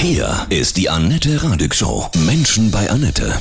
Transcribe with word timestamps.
Hier 0.00 0.46
ist 0.48 0.76
die 0.76 0.88
Annette 0.88 1.42
Radig 1.42 1.74
Show. 1.74 2.08
Menschen 2.24 2.70
bei 2.70 2.88
Annette. 2.88 3.36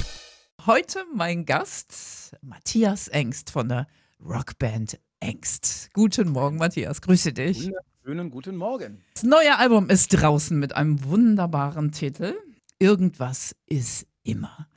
Heute 0.66 1.06
mein 1.14 1.46
Gast 1.46 2.36
Matthias 2.42 3.08
Engst 3.10 3.52
von 3.52 3.70
der 3.70 3.86
Rockband 4.20 5.00
Engst. 5.20 5.92
Guten 5.94 6.30
Morgen, 6.30 6.58
Matthias. 6.58 7.02
Grüße 7.02 7.32
dich. 7.32 7.70
Schönen 8.04 8.32
guten 8.32 8.56
Morgen. 8.58 9.04
Das 9.14 9.22
neue 9.22 9.56
Album 9.60 9.92
ist 9.92 10.10
draußen 10.10 10.58
mit 10.58 10.76
einem 10.76 11.04
wunderbaren 11.04 11.92
Titel. 11.92 12.34
Irgendwas 12.80 13.56
ist 13.68 14.08
immer. 14.24 14.68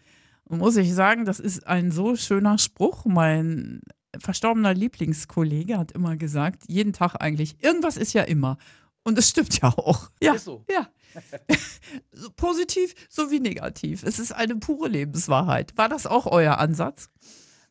Und 0.45 0.59
muss 0.59 0.77
ich 0.77 0.93
sagen, 0.93 1.25
das 1.25 1.41
ist 1.41 1.67
ein 1.67 1.91
so 1.91 2.15
schöner 2.15 2.59
Spruch. 2.59 3.07
Mein 3.07 3.81
verstorbener 4.19 4.75
Lieblingskollege 4.75 5.79
hat 5.79 5.93
immer 5.93 6.19
gesagt, 6.19 6.65
jeden 6.67 6.93
Tag 6.93 7.15
eigentlich, 7.17 7.57
irgendwas 7.65 7.97
ist 7.97 8.13
ja 8.13 8.23
immer. 8.23 8.59
Und 9.03 9.19
es 9.19 9.31
stimmt 9.31 9.61
ja 9.61 9.69
auch. 9.69 10.11
Ja, 10.23 10.35
Ist 10.35 10.45
so. 10.45 10.65
ja. 10.71 10.89
so 12.13 12.31
positiv 12.31 12.95
sowie 13.09 13.41
negativ. 13.41 14.03
Es 14.03 14.19
ist 14.19 14.33
eine 14.33 14.57
pure 14.57 14.89
Lebenswahrheit. 14.89 15.77
War 15.77 15.89
das 15.89 16.07
auch 16.07 16.27
euer 16.27 16.59
Ansatz? 16.59 17.11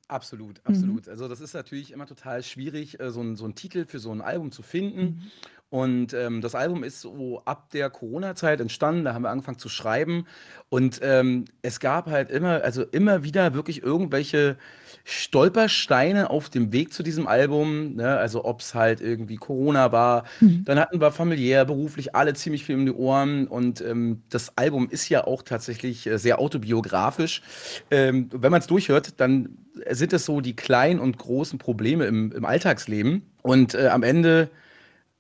Absolut, 0.10 0.60
absolut. 0.66 1.08
Also 1.08 1.28
das 1.28 1.40
ist 1.40 1.54
natürlich 1.54 1.92
immer 1.92 2.08
total 2.08 2.42
schwierig, 2.42 3.00
äh, 3.00 3.12
so, 3.12 3.20
einen, 3.20 3.36
so 3.36 3.46
einen 3.46 3.54
Titel 3.54 3.86
für 3.86 4.00
so 4.00 4.12
ein 4.12 4.22
Album 4.22 4.52
zu 4.52 4.64
finden. 4.64 5.32
Und 5.70 6.14
ähm, 6.14 6.42
das 6.42 6.56
Album 6.56 6.84
ist 6.84 7.02
so 7.02 7.44
ab 7.46 7.70
der 7.72 7.92
Corona-Zeit 7.92 8.60
entstanden, 8.60 9.06
da 9.06 9.14
haben 9.14 9.22
wir 9.22 9.30
angefangen 9.30 9.60
zu 9.60 9.70
schreiben. 9.70 10.26
Und 10.70 11.00
ähm, 11.04 11.46
es 11.62 11.80
gab 11.80 12.08
halt 12.08 12.32
immer, 12.32 12.64
also 12.64 12.84
immer 12.84 13.24
wieder 13.24 13.54
wirklich 13.54 13.84
irgendwelche 13.84 14.58
Stolpersteine 15.04 16.32
auf 16.32 16.50
dem 16.50 16.72
Weg 16.72 16.92
zu 16.92 17.04
diesem 17.04 17.28
Album. 17.28 17.96
Ne? 17.96 18.18
Also 18.18 18.46
ob 18.46 18.62
es 18.62 18.74
halt 18.74 19.00
irgendwie 19.00 19.36
Corona 19.36 19.92
war, 19.92 20.24
dann 20.66 20.80
hatten 20.80 21.02
wir 21.02 21.12
familiär, 21.12 21.66
beruflich 21.66 22.16
alle 22.16 22.34
ziemlich 22.34 22.64
viel 22.66 22.76
um 22.76 22.86
die 22.86 22.92
Ohren. 22.92 23.48
Und 23.48 23.80
ähm, 23.82 24.24
das 24.30 24.58
Album 24.58 24.90
ist 24.90 25.08
ja 25.10 25.26
auch 25.26 25.44
tatsächlich 25.44 26.08
äh, 26.08 26.18
sehr 26.18 26.40
autobiografisch. 26.40 27.44
Ähm, 27.92 28.30
wenn 28.32 28.52
man 28.52 28.62
es 28.62 28.68
durchhört, 28.68 29.20
dann 29.20 29.58
sind 29.92 30.14
es 30.14 30.26
so 30.26 30.42
die 30.42 30.56
kleinen 30.56 31.00
und 31.00 31.20
großen 31.20 31.60
Probleme 31.60 32.06
im, 32.06 32.32
im 32.32 32.46
Alltagsleben. 32.46 33.22
Und 33.44 33.76
äh, 33.76 33.88
am 33.88 34.02
Ende 34.02 34.50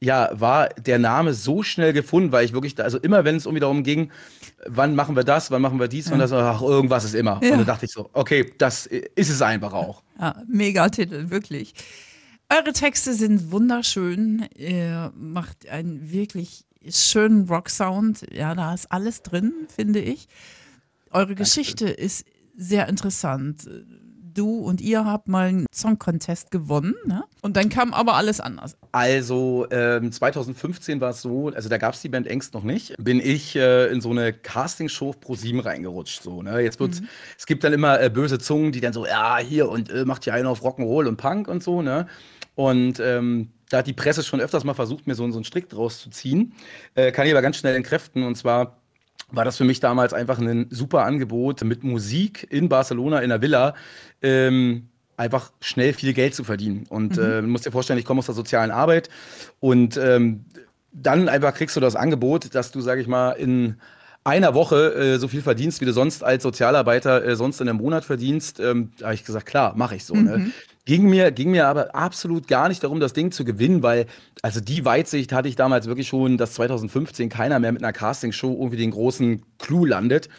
ja, 0.01 0.29
war 0.33 0.69
der 0.69 0.97
Name 0.97 1.33
so 1.33 1.61
schnell 1.61 1.91
gefunden, 1.91 2.31
weil 2.31 2.45
ich 2.45 2.53
wirklich, 2.53 2.75
da, 2.75 2.83
also 2.83 2.97
immer 2.99 3.25
wenn 3.25 3.35
es 3.35 3.45
irgendwie 3.45 3.59
darum 3.59 3.83
ging, 3.83 4.11
wann 4.65 4.95
machen 4.95 5.15
wir 5.15 5.23
das, 5.23 5.51
wann 5.51 5.61
machen 5.61 5.79
wir 5.79 5.89
dies, 5.89 6.09
wann 6.09 6.19
das, 6.19 6.31
ach, 6.31 6.61
irgendwas 6.61 7.03
ist 7.03 7.15
immer. 7.15 7.39
Ja. 7.43 7.51
Und 7.51 7.59
dann 7.59 7.65
dachte 7.65 7.85
ich 7.85 7.91
so, 7.91 8.09
okay, 8.13 8.53
das 8.57 8.85
ist 8.85 9.29
es 9.29 9.41
einfach 9.41 9.73
auch. 9.73 10.03
Ja, 10.19 10.41
Megatitel, 10.47 11.29
wirklich. 11.29 11.73
Eure 12.49 12.73
Texte 12.73 13.13
sind 13.13 13.51
wunderschön. 13.51 14.47
Ihr 14.55 15.11
macht 15.15 15.67
einen 15.69 16.11
wirklich 16.11 16.65
schönen 16.89 17.47
Rock-Sound. 17.47 18.25
Ja, 18.33 18.55
da 18.55 18.73
ist 18.73 18.91
alles 18.91 19.21
drin, 19.21 19.53
finde 19.73 19.99
ich. 19.99 20.27
Eure 21.11 21.35
Geschichte 21.35 21.89
ist 21.89 22.25
sehr 22.55 22.87
interessant. 22.87 23.69
Du 24.33 24.59
und 24.59 24.81
ihr 24.81 25.05
habt 25.05 25.27
mal 25.27 25.47
einen 25.47 25.65
Song-Contest 25.73 26.51
gewonnen, 26.51 26.95
ne? 27.05 27.23
Und 27.41 27.57
dann 27.57 27.69
kam 27.69 27.93
aber 27.93 28.15
alles 28.15 28.39
anders. 28.39 28.75
Also 28.91 29.67
ähm, 29.71 30.11
2015 30.11 31.01
war 31.01 31.11
es 31.11 31.21
so, 31.21 31.49
also 31.49 31.69
da 31.69 31.77
gab 31.77 31.93
es 31.93 32.01
die 32.01 32.09
Band 32.09 32.27
Ängst 32.27 32.53
noch 32.53 32.63
nicht, 32.63 32.95
bin 32.97 33.19
ich 33.19 33.55
äh, 33.55 33.87
in 33.87 34.01
so 34.01 34.11
eine 34.11 34.33
Castingshow 34.33 35.13
pro 35.13 35.35
7 35.35 35.59
reingerutscht. 35.59 36.23
So, 36.23 36.41
ne? 36.41 36.59
Jetzt 36.59 36.79
wird's, 36.79 37.01
es 37.37 37.45
gibt 37.45 37.63
dann 37.63 37.73
immer 37.73 38.01
äh, 38.01 38.09
böse 38.09 38.39
Zungen, 38.39 38.71
die 38.71 38.81
dann 38.81 38.93
so, 38.93 39.05
ja, 39.05 39.37
hier 39.37 39.69
und 39.69 39.89
äh, 39.89 40.05
macht 40.05 40.23
hier 40.23 40.33
einen 40.33 40.47
auf 40.47 40.63
Rock'n'Roll 40.63 41.07
und 41.07 41.17
Punk 41.17 41.47
und 41.47 41.63
so, 41.63 41.81
ne? 41.81 42.07
Und 42.55 42.99
ähm, 42.99 43.51
da 43.69 43.77
hat 43.77 43.87
die 43.87 43.93
Presse 43.93 44.23
schon 44.23 44.41
öfters 44.41 44.63
mal 44.63 44.73
versucht, 44.73 45.07
mir 45.07 45.15
so, 45.15 45.29
so 45.31 45.37
einen 45.37 45.45
Strick 45.45 45.69
draus 45.69 46.01
zu 46.01 46.09
ziehen. 46.09 46.53
Äh, 46.95 47.11
kann 47.11 47.25
ich 47.25 47.31
aber 47.31 47.41
ganz 47.41 47.57
schnell 47.57 47.75
entkräften. 47.75 48.23
Und 48.23 48.35
zwar 48.35 48.79
war 49.31 49.45
das 49.45 49.57
für 49.57 49.63
mich 49.63 49.79
damals 49.79 50.13
einfach 50.13 50.39
ein 50.39 50.67
super 50.69 51.03
Angebot, 51.05 51.63
mit 51.63 51.83
Musik 51.83 52.47
in 52.49 52.69
Barcelona 52.69 53.19
in 53.19 53.29
der 53.29 53.41
Villa 53.41 53.75
ähm, 54.21 54.89
einfach 55.17 55.51
schnell 55.61 55.93
viel 55.93 56.13
Geld 56.13 56.33
zu 56.33 56.43
verdienen. 56.43 56.85
Und 56.89 57.17
äh, 57.17 57.41
du 57.41 57.47
musst 57.47 57.65
dir 57.65 57.71
vorstellen, 57.71 57.99
ich 57.99 58.05
komme 58.05 58.19
aus 58.19 58.25
der 58.25 58.35
sozialen 58.35 58.71
Arbeit 58.71 59.09
und 59.59 59.97
ähm, 59.97 60.45
dann 60.91 61.29
einfach 61.29 61.53
kriegst 61.53 61.75
du 61.75 61.79
das 61.79 61.95
Angebot, 61.95 62.55
dass 62.55 62.71
du, 62.71 62.81
sag 62.81 62.99
ich 62.99 63.07
mal, 63.07 63.31
in 63.31 63.75
einer 64.29 64.53
Woche 64.53 64.93
äh, 64.93 65.17
so 65.17 65.27
viel 65.27 65.41
verdienst, 65.41 65.81
wie 65.81 65.85
du 65.85 65.93
sonst 65.93 66.23
als 66.23 66.43
Sozialarbeiter 66.43 67.23
äh, 67.25 67.35
sonst 67.35 67.61
in 67.61 67.69
einem 67.69 67.79
Monat 67.79 68.05
verdienst. 68.05 68.59
Ähm, 68.59 68.91
da 68.97 69.07
habe 69.07 69.15
ich 69.15 69.25
gesagt, 69.25 69.45
klar, 69.45 69.73
mache 69.75 69.95
ich 69.95 70.05
so. 70.05 70.15
Ne? 70.15 70.51
Ging 70.85 71.07
mir, 71.07 71.31
ging 71.31 71.51
mir 71.51 71.67
aber 71.67 71.93
absolut 71.93 72.47
gar 72.47 72.67
nicht 72.67 72.83
darum, 72.83 72.99
das 72.99 73.13
Ding 73.13 73.31
zu 73.31 73.45
gewinnen, 73.45 73.83
weil, 73.83 74.07
also 74.41 74.59
die 74.59 74.85
Weitsicht 74.85 75.31
hatte 75.33 75.47
ich 75.47 75.55
damals 75.55 75.85
wirklich 75.85 76.07
schon, 76.07 76.37
dass 76.37 76.53
2015 76.53 77.29
keiner 77.29 77.59
mehr 77.59 77.71
mit 77.71 77.83
einer 77.83 77.93
Castingshow 77.93 78.53
irgendwie 78.53 78.77
den 78.77 78.91
großen 78.91 79.43
Clou 79.59 79.85
landet. 79.85 80.29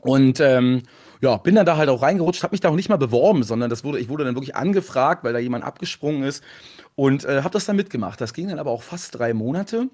Und 0.00 0.40
ähm, 0.40 0.82
ja, 1.20 1.36
bin 1.36 1.54
dann 1.54 1.66
da 1.66 1.76
halt 1.76 1.88
auch 1.88 2.02
reingerutscht, 2.02 2.42
habe 2.42 2.52
mich 2.52 2.60
da 2.60 2.68
auch 2.68 2.74
nicht 2.74 2.88
mal 2.88 2.96
beworben, 2.96 3.42
sondern 3.42 3.70
das 3.70 3.84
wurde, 3.84 4.00
ich 4.00 4.08
wurde 4.08 4.24
dann 4.24 4.34
wirklich 4.34 4.56
angefragt, 4.56 5.24
weil 5.24 5.32
da 5.32 5.38
jemand 5.38 5.64
abgesprungen 5.64 6.24
ist 6.24 6.42
und 6.94 7.24
äh, 7.24 7.42
habe 7.42 7.50
das 7.50 7.66
dann 7.66 7.76
mitgemacht. 7.76 8.20
Das 8.20 8.34
ging 8.34 8.48
dann 8.48 8.58
aber 8.58 8.70
auch 8.70 8.82
fast 8.82 9.18
drei 9.18 9.34
Monate. 9.34 9.88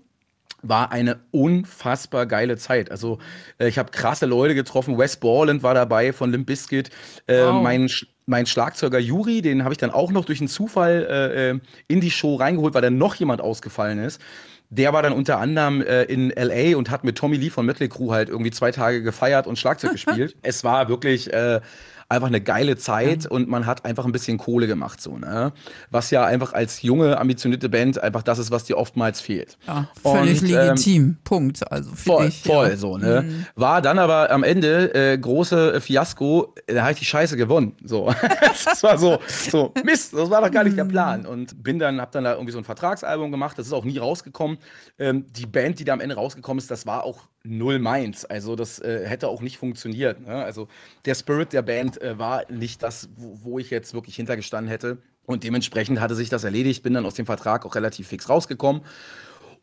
War 0.62 0.90
eine 0.92 1.20
unfassbar 1.32 2.26
geile 2.26 2.56
Zeit. 2.56 2.90
Also 2.90 3.18
äh, 3.58 3.68
ich 3.68 3.78
habe 3.78 3.90
krasse 3.90 4.26
Leute 4.26 4.54
getroffen. 4.54 4.98
Wes 4.98 5.16
Borland 5.16 5.62
war 5.62 5.74
dabei 5.74 6.12
von 6.12 6.30
Limp 6.30 6.46
Bizkit. 6.46 6.90
Äh, 7.26 7.42
Wow. 7.42 7.62
mein, 7.62 7.88
mein 8.26 8.46
Schlagzeuger 8.46 8.98
Juri, 8.98 9.42
den 9.42 9.62
habe 9.64 9.72
ich 9.74 9.78
dann 9.78 9.90
auch 9.90 10.10
noch 10.10 10.24
durch 10.24 10.40
einen 10.40 10.48
Zufall 10.48 11.06
äh, 11.08 11.50
äh, 11.50 11.60
in 11.88 12.00
die 12.00 12.10
Show 12.10 12.36
reingeholt, 12.36 12.74
weil 12.74 12.82
dann 12.82 12.98
noch 12.98 13.14
jemand 13.14 13.40
ausgefallen 13.40 13.98
ist. 13.98 14.20
Der 14.68 14.92
war 14.92 15.00
dann 15.02 15.12
unter 15.12 15.38
anderem 15.38 15.80
äh, 15.80 16.02
in 16.04 16.30
LA 16.30 16.76
und 16.76 16.90
hat 16.90 17.04
mit 17.04 17.16
Tommy 17.16 17.36
Lee 17.36 17.50
von 17.50 17.64
Mötley 17.66 17.88
Crüe 17.88 18.10
halt 18.10 18.28
irgendwie 18.28 18.50
zwei 18.50 18.72
Tage 18.72 19.00
gefeiert 19.02 19.46
und 19.46 19.58
Schlagzeug 19.60 19.92
gespielt. 19.92 20.34
Es 20.42 20.64
war 20.64 20.88
wirklich 20.88 21.32
äh, 21.32 21.60
einfach 22.08 22.28
eine 22.28 22.40
geile 22.40 22.76
Zeit 22.76 23.26
und 23.26 23.48
man 23.48 23.66
hat 23.66 23.84
einfach 23.84 24.04
ein 24.04 24.12
bisschen 24.12 24.38
Kohle 24.38 24.66
gemacht, 24.66 25.00
so, 25.00 25.18
ne? 25.18 25.52
Was 25.90 26.10
ja 26.10 26.24
einfach 26.24 26.52
als 26.52 26.82
junge, 26.82 27.18
ambitionierte 27.18 27.68
Band 27.68 28.00
einfach 28.02 28.22
das 28.22 28.38
ist, 28.38 28.50
was 28.50 28.64
dir 28.64 28.78
oftmals 28.78 29.20
fehlt. 29.20 29.58
Ja, 29.66 29.88
völlig 30.02 30.40
Und, 30.42 30.50
ähm, 30.50 30.54
legitim. 30.54 31.16
Punkt. 31.24 31.70
Also 31.70 31.90
Voll, 31.94 32.26
dich, 32.26 32.42
voll, 32.42 32.68
ja. 32.70 32.76
so, 32.76 32.96
ne? 32.96 33.46
War 33.56 33.82
dann 33.82 33.98
aber 33.98 34.30
am 34.30 34.44
Ende 34.44 34.94
äh, 34.94 35.18
große 35.18 35.74
äh, 35.74 35.80
Fiasko, 35.80 36.54
äh, 36.66 36.74
da 36.74 36.82
habe 36.82 36.92
ich 36.92 36.98
die 36.98 37.04
Scheiße 37.04 37.36
gewonnen. 37.36 37.74
So. 37.84 38.12
das 38.40 38.82
war 38.82 38.98
so, 38.98 39.18
so, 39.26 39.72
Mist, 39.84 40.12
das 40.12 40.30
war 40.30 40.42
doch 40.42 40.50
gar 40.50 40.64
nicht 40.64 40.76
der 40.76 40.84
Plan. 40.84 41.26
Und 41.26 41.62
bin 41.62 41.78
dann, 41.78 42.00
hab 42.00 42.12
dann 42.12 42.24
da 42.24 42.34
irgendwie 42.34 42.52
so 42.52 42.58
ein 42.58 42.64
Vertragsalbum 42.64 43.32
gemacht, 43.32 43.58
das 43.58 43.66
ist 43.66 43.72
auch 43.72 43.84
nie 43.84 43.98
rausgekommen. 43.98 44.58
Ähm, 44.98 45.26
die 45.32 45.46
Band, 45.46 45.80
die 45.80 45.84
da 45.84 45.92
am 45.92 46.00
Ende 46.00 46.14
rausgekommen 46.14 46.58
ist, 46.58 46.70
das 46.70 46.86
war 46.86 47.04
auch 47.04 47.28
null 47.46 47.78
meins. 47.78 48.24
Also 48.24 48.56
das 48.56 48.78
äh, 48.78 49.06
hätte 49.06 49.28
auch 49.28 49.40
nicht 49.40 49.58
funktioniert. 49.58 50.20
Ne? 50.26 50.34
Also 50.34 50.68
der 51.04 51.14
Spirit 51.14 51.52
der 51.52 51.62
Band 51.62 51.95
äh, 52.02 52.18
war 52.18 52.50
nicht 52.50 52.82
das, 52.82 53.08
wo, 53.16 53.38
wo 53.42 53.58
ich 53.58 53.70
jetzt 53.70 53.94
wirklich 53.94 54.16
hintergestanden 54.16 54.70
hätte. 54.70 54.98
Und 55.24 55.42
dementsprechend 55.42 56.00
hatte 56.00 56.14
sich 56.14 56.28
das 56.28 56.44
erledigt, 56.44 56.82
bin 56.82 56.94
dann 56.94 57.06
aus 57.06 57.14
dem 57.14 57.26
Vertrag 57.26 57.66
auch 57.66 57.74
relativ 57.74 58.08
fix 58.08 58.28
rausgekommen. 58.28 58.82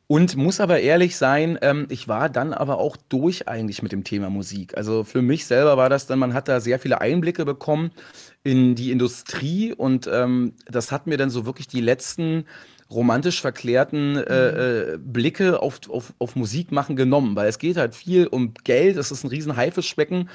Und 0.07 0.35
muss 0.35 0.59
aber 0.59 0.81
ehrlich 0.81 1.15
sein, 1.15 1.57
ähm, 1.61 1.87
ich 1.89 2.07
war 2.09 2.29
dann 2.29 2.53
aber 2.53 2.77
auch 2.77 2.97
durch 2.97 3.47
eigentlich 3.47 3.81
mit 3.81 3.93
dem 3.93 4.03
Thema 4.03 4.29
Musik. 4.29 4.75
Also 4.75 5.05
für 5.05 5.21
mich 5.21 5.45
selber 5.45 5.77
war 5.77 5.89
das 5.89 6.07
dann, 6.07 6.19
man 6.19 6.33
hat 6.33 6.49
da 6.49 6.59
sehr 6.59 6.77
viele 6.77 6.99
Einblicke 6.99 7.45
bekommen 7.45 7.91
in 8.43 8.75
die 8.75 8.91
Industrie 8.91 9.73
und 9.73 10.07
ähm, 10.11 10.53
das 10.67 10.91
hat 10.91 11.07
mir 11.07 11.17
dann 11.17 11.29
so 11.29 11.45
wirklich 11.45 11.67
die 11.67 11.79
letzten 11.79 12.45
romantisch 12.91 13.41
verklärten 13.41 14.17
äh, 14.17 14.93
äh, 14.93 14.97
Blicke 14.97 15.61
auf, 15.61 15.79
auf, 15.89 16.13
auf 16.19 16.35
Musik 16.35 16.71
machen 16.71 16.97
genommen, 16.97 17.35
weil 17.35 17.47
es 17.47 17.57
geht 17.57 17.77
halt 17.77 17.95
viel 17.95 18.27
um 18.27 18.53
Geld, 18.65 18.97
es 18.97 19.09
ist 19.09 19.23
ein 19.23 19.29
riesen 19.29 19.55
Haifischbecken 19.55 20.29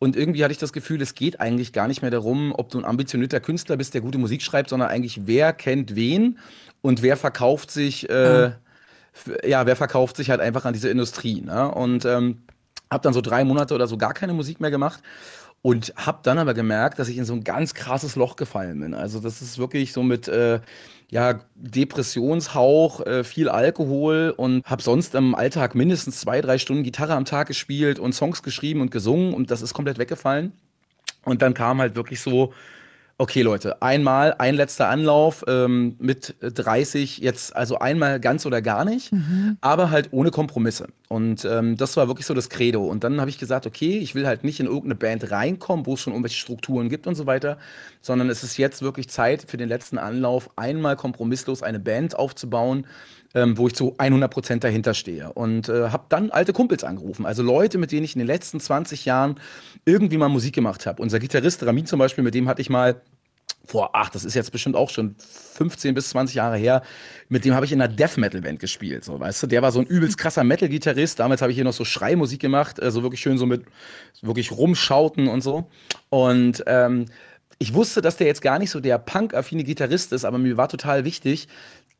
und 0.00 0.16
irgendwie 0.16 0.42
hatte 0.42 0.52
ich 0.52 0.58
das 0.58 0.72
Gefühl, 0.72 1.00
es 1.02 1.14
geht 1.14 1.40
eigentlich 1.40 1.72
gar 1.72 1.86
nicht 1.86 2.02
mehr 2.02 2.10
darum, 2.10 2.52
ob 2.56 2.70
du 2.70 2.78
ein 2.78 2.84
ambitionierter 2.84 3.38
Künstler 3.38 3.76
bist, 3.76 3.94
der 3.94 4.00
gute 4.00 4.18
Musik 4.18 4.42
schreibt, 4.42 4.70
sondern 4.70 4.88
eigentlich 4.88 5.26
wer 5.26 5.52
kennt 5.52 5.94
wen 5.94 6.38
und 6.80 7.02
wer 7.02 7.16
verkauft 7.16 7.70
sich 7.70 8.08
äh, 8.08 8.50
ja, 9.44 9.66
wer 9.66 9.76
verkauft 9.76 10.16
sich 10.16 10.30
halt 10.30 10.40
einfach 10.40 10.64
an 10.64 10.72
diese 10.72 10.88
Industrie. 10.88 11.42
Ne? 11.42 11.70
Und 11.70 12.04
ähm, 12.04 12.38
habe 12.90 13.02
dann 13.02 13.12
so 13.12 13.20
drei 13.20 13.44
Monate 13.44 13.74
oder 13.74 13.86
so 13.86 13.96
gar 13.98 14.14
keine 14.14 14.32
Musik 14.32 14.60
mehr 14.60 14.70
gemacht 14.70 15.02
und 15.62 15.92
habe 15.96 16.20
dann 16.22 16.38
aber 16.38 16.54
gemerkt, 16.54 16.98
dass 16.98 17.08
ich 17.08 17.18
in 17.18 17.24
so 17.24 17.34
ein 17.34 17.44
ganz 17.44 17.74
krasses 17.74 18.16
Loch 18.16 18.36
gefallen 18.36 18.80
bin. 18.80 18.94
Also 18.94 19.20
das 19.20 19.42
ist 19.42 19.58
wirklich 19.58 19.92
so 19.92 20.02
mit 20.02 20.26
äh, 20.26 20.60
ja, 21.10 21.40
Depressionshauch, 21.54 23.00
äh, 23.04 23.24
viel 23.24 23.48
Alkohol 23.48 24.32
und 24.36 24.64
habe 24.64 24.82
sonst 24.82 25.14
im 25.14 25.34
Alltag 25.34 25.74
mindestens 25.74 26.20
zwei, 26.20 26.40
drei 26.40 26.56
Stunden 26.58 26.82
Gitarre 26.82 27.14
am 27.14 27.24
Tag 27.24 27.48
gespielt 27.48 27.98
und 27.98 28.14
Songs 28.14 28.42
geschrieben 28.42 28.80
und 28.80 28.90
gesungen 28.90 29.34
und 29.34 29.50
das 29.50 29.60
ist 29.60 29.74
komplett 29.74 29.98
weggefallen. 29.98 30.52
Und 31.24 31.42
dann 31.42 31.52
kam 31.52 31.80
halt 31.80 31.96
wirklich 31.96 32.20
so, 32.20 32.54
okay 33.20 33.42
Leute, 33.42 33.82
einmal, 33.82 34.34
ein 34.38 34.54
letzter 34.54 34.88
Anlauf 34.88 35.44
ähm, 35.46 35.94
mit 35.98 36.36
30, 36.40 37.18
jetzt 37.18 37.54
also 37.54 37.78
einmal 37.78 38.18
ganz 38.18 38.46
oder 38.46 38.62
gar 38.62 38.86
nicht, 38.86 39.12
aber 39.60 39.90
halt 39.90 40.08
ohne 40.12 40.30
Kompromisse. 40.30 40.88
Und 41.08 41.44
ähm, 41.44 41.76
das 41.76 41.98
war 41.98 42.08
wirklich 42.08 42.24
so 42.24 42.32
das 42.32 42.48
Credo. 42.48 42.82
Und 42.86 43.04
dann 43.04 43.20
habe 43.20 43.28
ich 43.28 43.38
gesagt, 43.38 43.66
okay, 43.66 43.98
ich 43.98 44.14
will 44.14 44.26
halt 44.26 44.42
nicht 44.42 44.58
in 44.58 44.66
irgendeine 44.66 44.94
Band 44.94 45.30
reinkommen, 45.30 45.84
wo 45.84 45.94
es 45.94 46.00
schon 46.00 46.14
irgendwelche 46.14 46.38
Strukturen 46.38 46.88
gibt 46.88 47.06
und 47.06 47.14
so 47.14 47.26
weiter, 47.26 47.58
sondern 48.00 48.30
es 48.30 48.42
ist 48.42 48.56
jetzt 48.56 48.80
wirklich 48.80 49.10
Zeit 49.10 49.44
für 49.46 49.58
den 49.58 49.68
letzten 49.68 49.98
Anlauf, 49.98 50.48
einmal 50.56 50.96
kompromisslos 50.96 51.62
eine 51.62 51.78
Band 51.78 52.18
aufzubauen, 52.18 52.86
ähm, 53.34 53.56
wo 53.56 53.66
ich 53.66 53.74
zu 53.74 53.94
100 53.98 54.30
Prozent 54.30 54.64
dahinter 54.64 54.94
stehe. 54.94 55.32
Und 55.32 55.68
äh, 55.68 55.90
habe 55.90 56.04
dann 56.08 56.30
alte 56.30 56.52
Kumpels 56.52 56.84
angerufen, 56.84 57.26
also 57.26 57.42
Leute, 57.42 57.78
mit 57.78 57.92
denen 57.92 58.04
ich 58.04 58.14
in 58.14 58.18
den 58.20 58.26
letzten 58.26 58.60
20 58.60 59.04
Jahren 59.04 59.38
irgendwie 59.84 60.16
mal 60.16 60.28
Musik 60.28 60.54
gemacht 60.54 60.86
habe. 60.86 61.02
Unser 61.02 61.18
Gitarrist 61.18 61.64
Ramin 61.64 61.86
zum 61.86 61.98
Beispiel, 61.98 62.24
mit 62.24 62.34
dem 62.34 62.48
hatte 62.48 62.62
ich 62.62 62.70
mal 62.70 63.00
vor, 63.64 63.90
ach, 63.92 64.10
das 64.10 64.24
ist 64.24 64.34
jetzt 64.34 64.50
bestimmt 64.52 64.74
auch 64.74 64.90
schon 64.90 65.14
15 65.18 65.94
bis 65.94 66.10
20 66.10 66.34
Jahre 66.34 66.56
her, 66.56 66.82
mit 67.28 67.44
dem 67.44 67.54
habe 67.54 67.66
ich 67.66 67.72
in 67.72 67.80
einer 67.80 67.92
Death 67.92 68.16
Metal 68.16 68.40
Band 68.40 68.58
gespielt, 68.58 69.04
so, 69.04 69.20
weißt 69.20 69.42
du, 69.42 69.46
der 69.46 69.62
war 69.62 69.70
so 69.70 69.80
ein 69.80 69.86
übelst 69.86 70.18
krasser 70.18 70.44
Metal 70.44 70.68
Gitarrist, 70.68 71.20
damals 71.20 71.42
habe 71.42 71.52
ich 71.52 71.56
hier 71.56 71.64
noch 71.64 71.72
so 71.72 71.84
Schreimusik 71.84 72.40
gemacht, 72.40 72.78
äh, 72.78 72.82
so 72.82 72.86
also 72.86 73.02
wirklich 73.02 73.20
schön 73.20 73.38
so 73.38 73.46
mit 73.46 73.64
wirklich 74.22 74.50
rumschauten 74.50 75.28
und 75.28 75.42
so 75.42 75.68
und 76.08 76.64
ähm, 76.66 77.06
ich 77.60 77.74
wusste, 77.74 78.00
dass 78.00 78.16
der 78.16 78.26
jetzt 78.26 78.42
gar 78.42 78.58
nicht 78.58 78.70
so 78.70 78.80
der 78.80 78.98
punk-affine 78.98 79.62
Gitarrist 79.62 80.12
ist, 80.12 80.24
aber 80.24 80.38
mir 80.38 80.56
war 80.56 80.68
total 80.68 81.04
wichtig, 81.04 81.46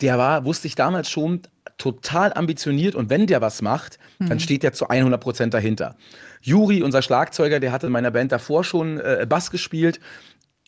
der 0.00 0.18
war, 0.18 0.44
wusste 0.44 0.66
ich 0.66 0.74
damals 0.74 1.08
schon, 1.08 1.42
total 1.78 2.32
ambitioniert 2.32 2.96
und 2.96 3.08
wenn 3.08 3.28
der 3.28 3.40
was 3.40 3.62
macht, 3.62 3.98
mhm. 4.18 4.30
dann 4.30 4.40
steht 4.40 4.64
der 4.64 4.72
zu 4.72 4.88
100 4.88 5.20
Prozent 5.20 5.54
dahinter. 5.54 5.94
Juri, 6.42 6.82
unser 6.82 7.02
Schlagzeuger, 7.02 7.60
der 7.60 7.70
hatte 7.70 7.86
in 7.86 7.92
meiner 7.92 8.10
Band 8.10 8.32
davor 8.32 8.64
schon 8.64 8.98
äh, 8.98 9.24
Bass 9.28 9.50
gespielt 9.52 10.00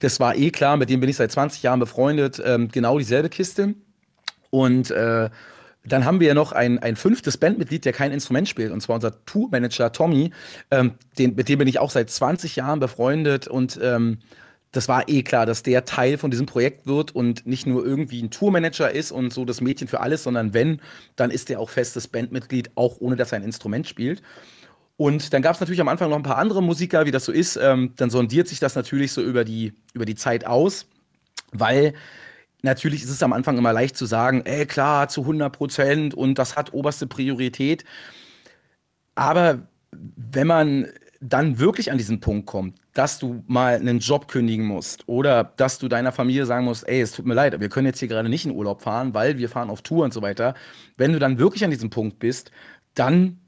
das 0.02 0.18
war 0.18 0.36
eh 0.36 0.50
klar, 0.50 0.76
mit 0.76 0.90
dem 0.90 1.00
bin 1.00 1.08
ich 1.08 1.16
seit 1.16 1.30
20 1.30 1.62
Jahren 1.62 1.80
befreundet, 1.80 2.42
ähm, 2.44 2.68
genau 2.68 2.98
dieselbe 2.98 3.28
Kiste. 3.28 3.74
Und 4.50 4.90
äh, 4.90 5.30
dann 5.84 6.04
haben 6.04 6.20
wir 6.20 6.28
ja 6.28 6.34
noch 6.34 6.52
ein, 6.52 6.80
ein 6.80 6.96
fünftes 6.96 7.36
Bandmitglied, 7.36 7.84
der 7.84 7.92
kein 7.92 8.12
Instrument 8.12 8.48
spielt, 8.48 8.72
und 8.72 8.80
zwar 8.80 8.96
unser 8.96 9.24
Tourmanager 9.24 9.92
Tommy. 9.92 10.32
Ähm, 10.70 10.94
den, 11.18 11.36
mit 11.36 11.48
dem 11.48 11.58
bin 11.58 11.68
ich 11.68 11.78
auch 11.78 11.90
seit 11.90 12.10
20 12.10 12.56
Jahren 12.56 12.80
befreundet 12.80 13.46
und 13.46 13.78
ähm, 13.80 14.18
das 14.72 14.88
war 14.88 15.08
eh 15.08 15.22
klar, 15.22 15.44
dass 15.44 15.62
der 15.62 15.84
Teil 15.84 16.16
von 16.16 16.30
diesem 16.30 16.46
Projekt 16.46 16.86
wird 16.86 17.14
und 17.14 17.46
nicht 17.46 17.66
nur 17.66 17.84
irgendwie 17.84 18.22
ein 18.22 18.30
Tourmanager 18.30 18.90
ist 18.90 19.12
und 19.12 19.32
so 19.32 19.44
das 19.44 19.60
Mädchen 19.60 19.86
für 19.86 20.00
alles, 20.00 20.22
sondern 20.22 20.54
wenn, 20.54 20.80
dann 21.14 21.30
ist 21.30 21.50
der 21.50 21.60
auch 21.60 21.68
festes 21.68 22.08
Bandmitglied, 22.08 22.70
auch 22.74 22.96
ohne 23.00 23.16
dass 23.16 23.32
er 23.32 23.36
ein 23.36 23.44
Instrument 23.44 23.86
spielt. 23.86 24.22
Und 24.96 25.32
dann 25.32 25.42
gab 25.42 25.54
es 25.54 25.60
natürlich 25.60 25.80
am 25.80 25.88
Anfang 25.88 26.08
noch 26.08 26.16
ein 26.16 26.22
paar 26.22 26.38
andere 26.38 26.62
Musiker, 26.62 27.04
wie 27.06 27.10
das 27.10 27.26
so 27.26 27.32
ist. 27.32 27.56
Ähm, 27.56 27.92
dann 27.96 28.08
sondiert 28.08 28.48
sich 28.48 28.60
das 28.60 28.74
natürlich 28.74 29.12
so 29.12 29.22
über 29.22 29.44
die, 29.44 29.74
über 29.92 30.06
die 30.06 30.14
Zeit 30.14 30.46
aus, 30.46 30.86
weil 31.50 31.92
natürlich 32.62 33.02
ist 33.02 33.10
es 33.10 33.22
am 33.22 33.32
Anfang 33.34 33.58
immer 33.58 33.72
leicht 33.74 33.96
zu 33.96 34.06
sagen, 34.06 34.42
ey, 34.46 34.64
klar, 34.64 35.08
zu 35.08 35.22
100 35.22 35.52
Prozent 35.52 36.14
und 36.14 36.38
das 36.38 36.56
hat 36.56 36.72
oberste 36.72 37.06
Priorität. 37.06 37.84
Aber 39.14 39.66
wenn 39.90 40.46
man 40.46 40.88
dann 41.20 41.58
wirklich 41.58 41.90
an 41.90 41.98
diesen 41.98 42.20
Punkt 42.20 42.46
kommt, 42.46 42.78
dass 42.94 43.18
du 43.18 43.42
mal 43.46 43.74
einen 43.76 44.00
Job 44.00 44.28
kündigen 44.28 44.66
musst 44.66 45.08
oder 45.08 45.52
dass 45.56 45.78
du 45.78 45.88
deiner 45.88 46.12
Familie 46.12 46.44
sagen 46.44 46.66
musst, 46.66 46.86
ey, 46.86 47.00
es 47.00 47.12
tut 47.12 47.24
mir 47.24 47.34
leid, 47.34 47.58
wir 47.58 47.68
können 47.68 47.86
jetzt 47.86 47.98
hier 47.98 48.08
gerade 48.08 48.28
nicht 48.28 48.44
in 48.44 48.52
Urlaub 48.52 48.82
fahren, 48.82 49.14
weil 49.14 49.38
wir 49.38 49.48
fahren 49.48 49.70
auf 49.70 49.82
Tour 49.82 50.04
und 50.04 50.12
so 50.12 50.20
weiter. 50.20 50.54
Wenn 50.96 51.12
du 51.12 51.18
dann 51.18 51.38
wirklich 51.38 51.64
an 51.64 51.70
diesem 51.70 51.90
Punkt 51.90 52.18
bist, 52.18 52.50
dann 52.94 53.38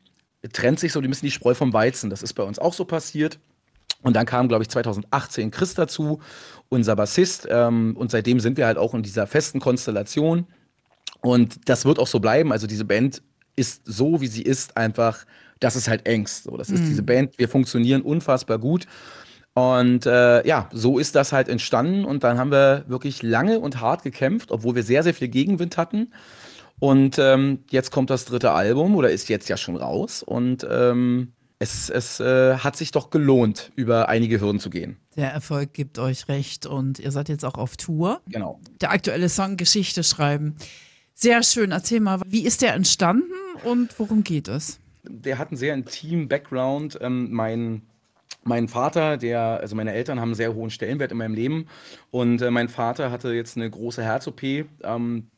trennt 0.52 0.80
sich 0.80 0.92
so 0.92 1.00
ein 1.00 1.08
bisschen 1.08 1.26
die 1.26 1.32
Spreu 1.32 1.54
vom 1.54 1.72
Weizen. 1.72 2.10
Das 2.10 2.22
ist 2.22 2.34
bei 2.34 2.42
uns 2.42 2.58
auch 2.58 2.74
so 2.74 2.84
passiert. 2.84 3.38
Und 4.02 4.14
dann 4.14 4.26
kam, 4.26 4.48
glaube 4.48 4.62
ich, 4.62 4.68
2018 4.68 5.50
Chris 5.50 5.74
dazu, 5.74 6.20
unser 6.68 6.94
Bassist. 6.94 7.46
Ähm, 7.50 7.96
und 7.96 8.10
seitdem 8.10 8.40
sind 8.40 8.58
wir 8.58 8.66
halt 8.66 8.76
auch 8.76 8.94
in 8.94 9.02
dieser 9.02 9.26
festen 9.26 9.60
Konstellation. 9.60 10.46
Und 11.20 11.68
das 11.68 11.86
wird 11.86 11.98
auch 11.98 12.06
so 12.06 12.20
bleiben. 12.20 12.52
Also 12.52 12.66
diese 12.66 12.84
Band 12.84 13.22
ist 13.56 13.82
so, 13.86 14.20
wie 14.20 14.26
sie 14.26 14.42
ist, 14.42 14.76
einfach, 14.76 15.24
das 15.60 15.76
ist 15.76 15.88
halt 15.88 16.06
Ängst. 16.06 16.44
So, 16.44 16.56
das 16.56 16.68
ist 16.68 16.82
mhm. 16.82 16.88
diese 16.88 17.02
Band, 17.02 17.38
wir 17.38 17.48
funktionieren 17.48 18.02
unfassbar 18.02 18.58
gut. 18.58 18.86
Und 19.54 20.04
äh, 20.06 20.46
ja, 20.46 20.68
so 20.72 20.98
ist 20.98 21.14
das 21.14 21.32
halt 21.32 21.48
entstanden. 21.48 22.04
Und 22.04 22.24
dann 22.24 22.38
haben 22.38 22.50
wir 22.50 22.84
wirklich 22.88 23.22
lange 23.22 23.60
und 23.60 23.80
hart 23.80 24.02
gekämpft, 24.02 24.50
obwohl 24.50 24.74
wir 24.74 24.82
sehr, 24.82 25.02
sehr 25.02 25.14
viel 25.14 25.28
Gegenwind 25.28 25.76
hatten. 25.76 26.12
Und 26.80 27.18
ähm, 27.20 27.60
jetzt 27.70 27.92
kommt 27.92 28.10
das 28.10 28.24
dritte 28.24 28.50
Album 28.50 28.96
oder 28.96 29.10
ist 29.10 29.28
jetzt 29.28 29.48
ja 29.48 29.56
schon 29.56 29.76
raus. 29.76 30.24
Und 30.24 30.66
ähm, 30.68 31.32
es, 31.60 31.88
es 31.88 32.18
äh, 32.18 32.58
hat 32.58 32.76
sich 32.76 32.90
doch 32.90 33.10
gelohnt, 33.10 33.70
über 33.76 34.08
einige 34.08 34.40
Hürden 34.40 34.58
zu 34.58 34.70
gehen. 34.70 34.96
Der 35.16 35.32
Erfolg 35.32 35.72
gibt 35.72 36.00
euch 36.00 36.28
recht 36.28 36.66
und 36.66 36.98
ihr 36.98 37.12
seid 37.12 37.28
jetzt 37.28 37.44
auch 37.44 37.54
auf 37.54 37.76
Tour. 37.76 38.20
Genau. 38.28 38.60
Der 38.80 38.90
aktuelle 38.90 39.28
Song 39.28 39.56
Geschichte 39.56 40.02
schreiben. 40.02 40.56
Sehr 41.14 41.44
schön. 41.44 41.70
Erzähl 41.70 42.00
mal, 42.00 42.20
wie 42.26 42.44
ist 42.44 42.60
der 42.60 42.74
entstanden 42.74 43.32
und 43.62 43.96
worum 44.00 44.24
geht 44.24 44.48
es? 44.48 44.80
Der 45.04 45.38
hat 45.38 45.48
einen 45.48 45.56
sehr 45.56 45.74
intimen 45.74 46.26
Background. 46.26 46.98
Ähm, 47.00 47.30
mein 47.30 47.82
mein 48.44 48.68
Vater, 48.68 49.16
der, 49.16 49.40
also 49.60 49.76
meine 49.76 49.92
Eltern 49.92 50.20
haben 50.20 50.28
einen 50.28 50.34
sehr 50.34 50.54
hohen 50.54 50.70
Stellenwert 50.70 51.12
in 51.12 51.18
meinem 51.18 51.34
Leben. 51.34 51.66
Und 52.10 52.42
äh, 52.42 52.50
mein 52.50 52.68
Vater 52.68 53.10
hatte 53.10 53.32
jetzt 53.32 53.56
eine 53.56 53.68
große 53.68 54.02
Herz-OP, 54.02 54.42
ähm, 54.42 55.28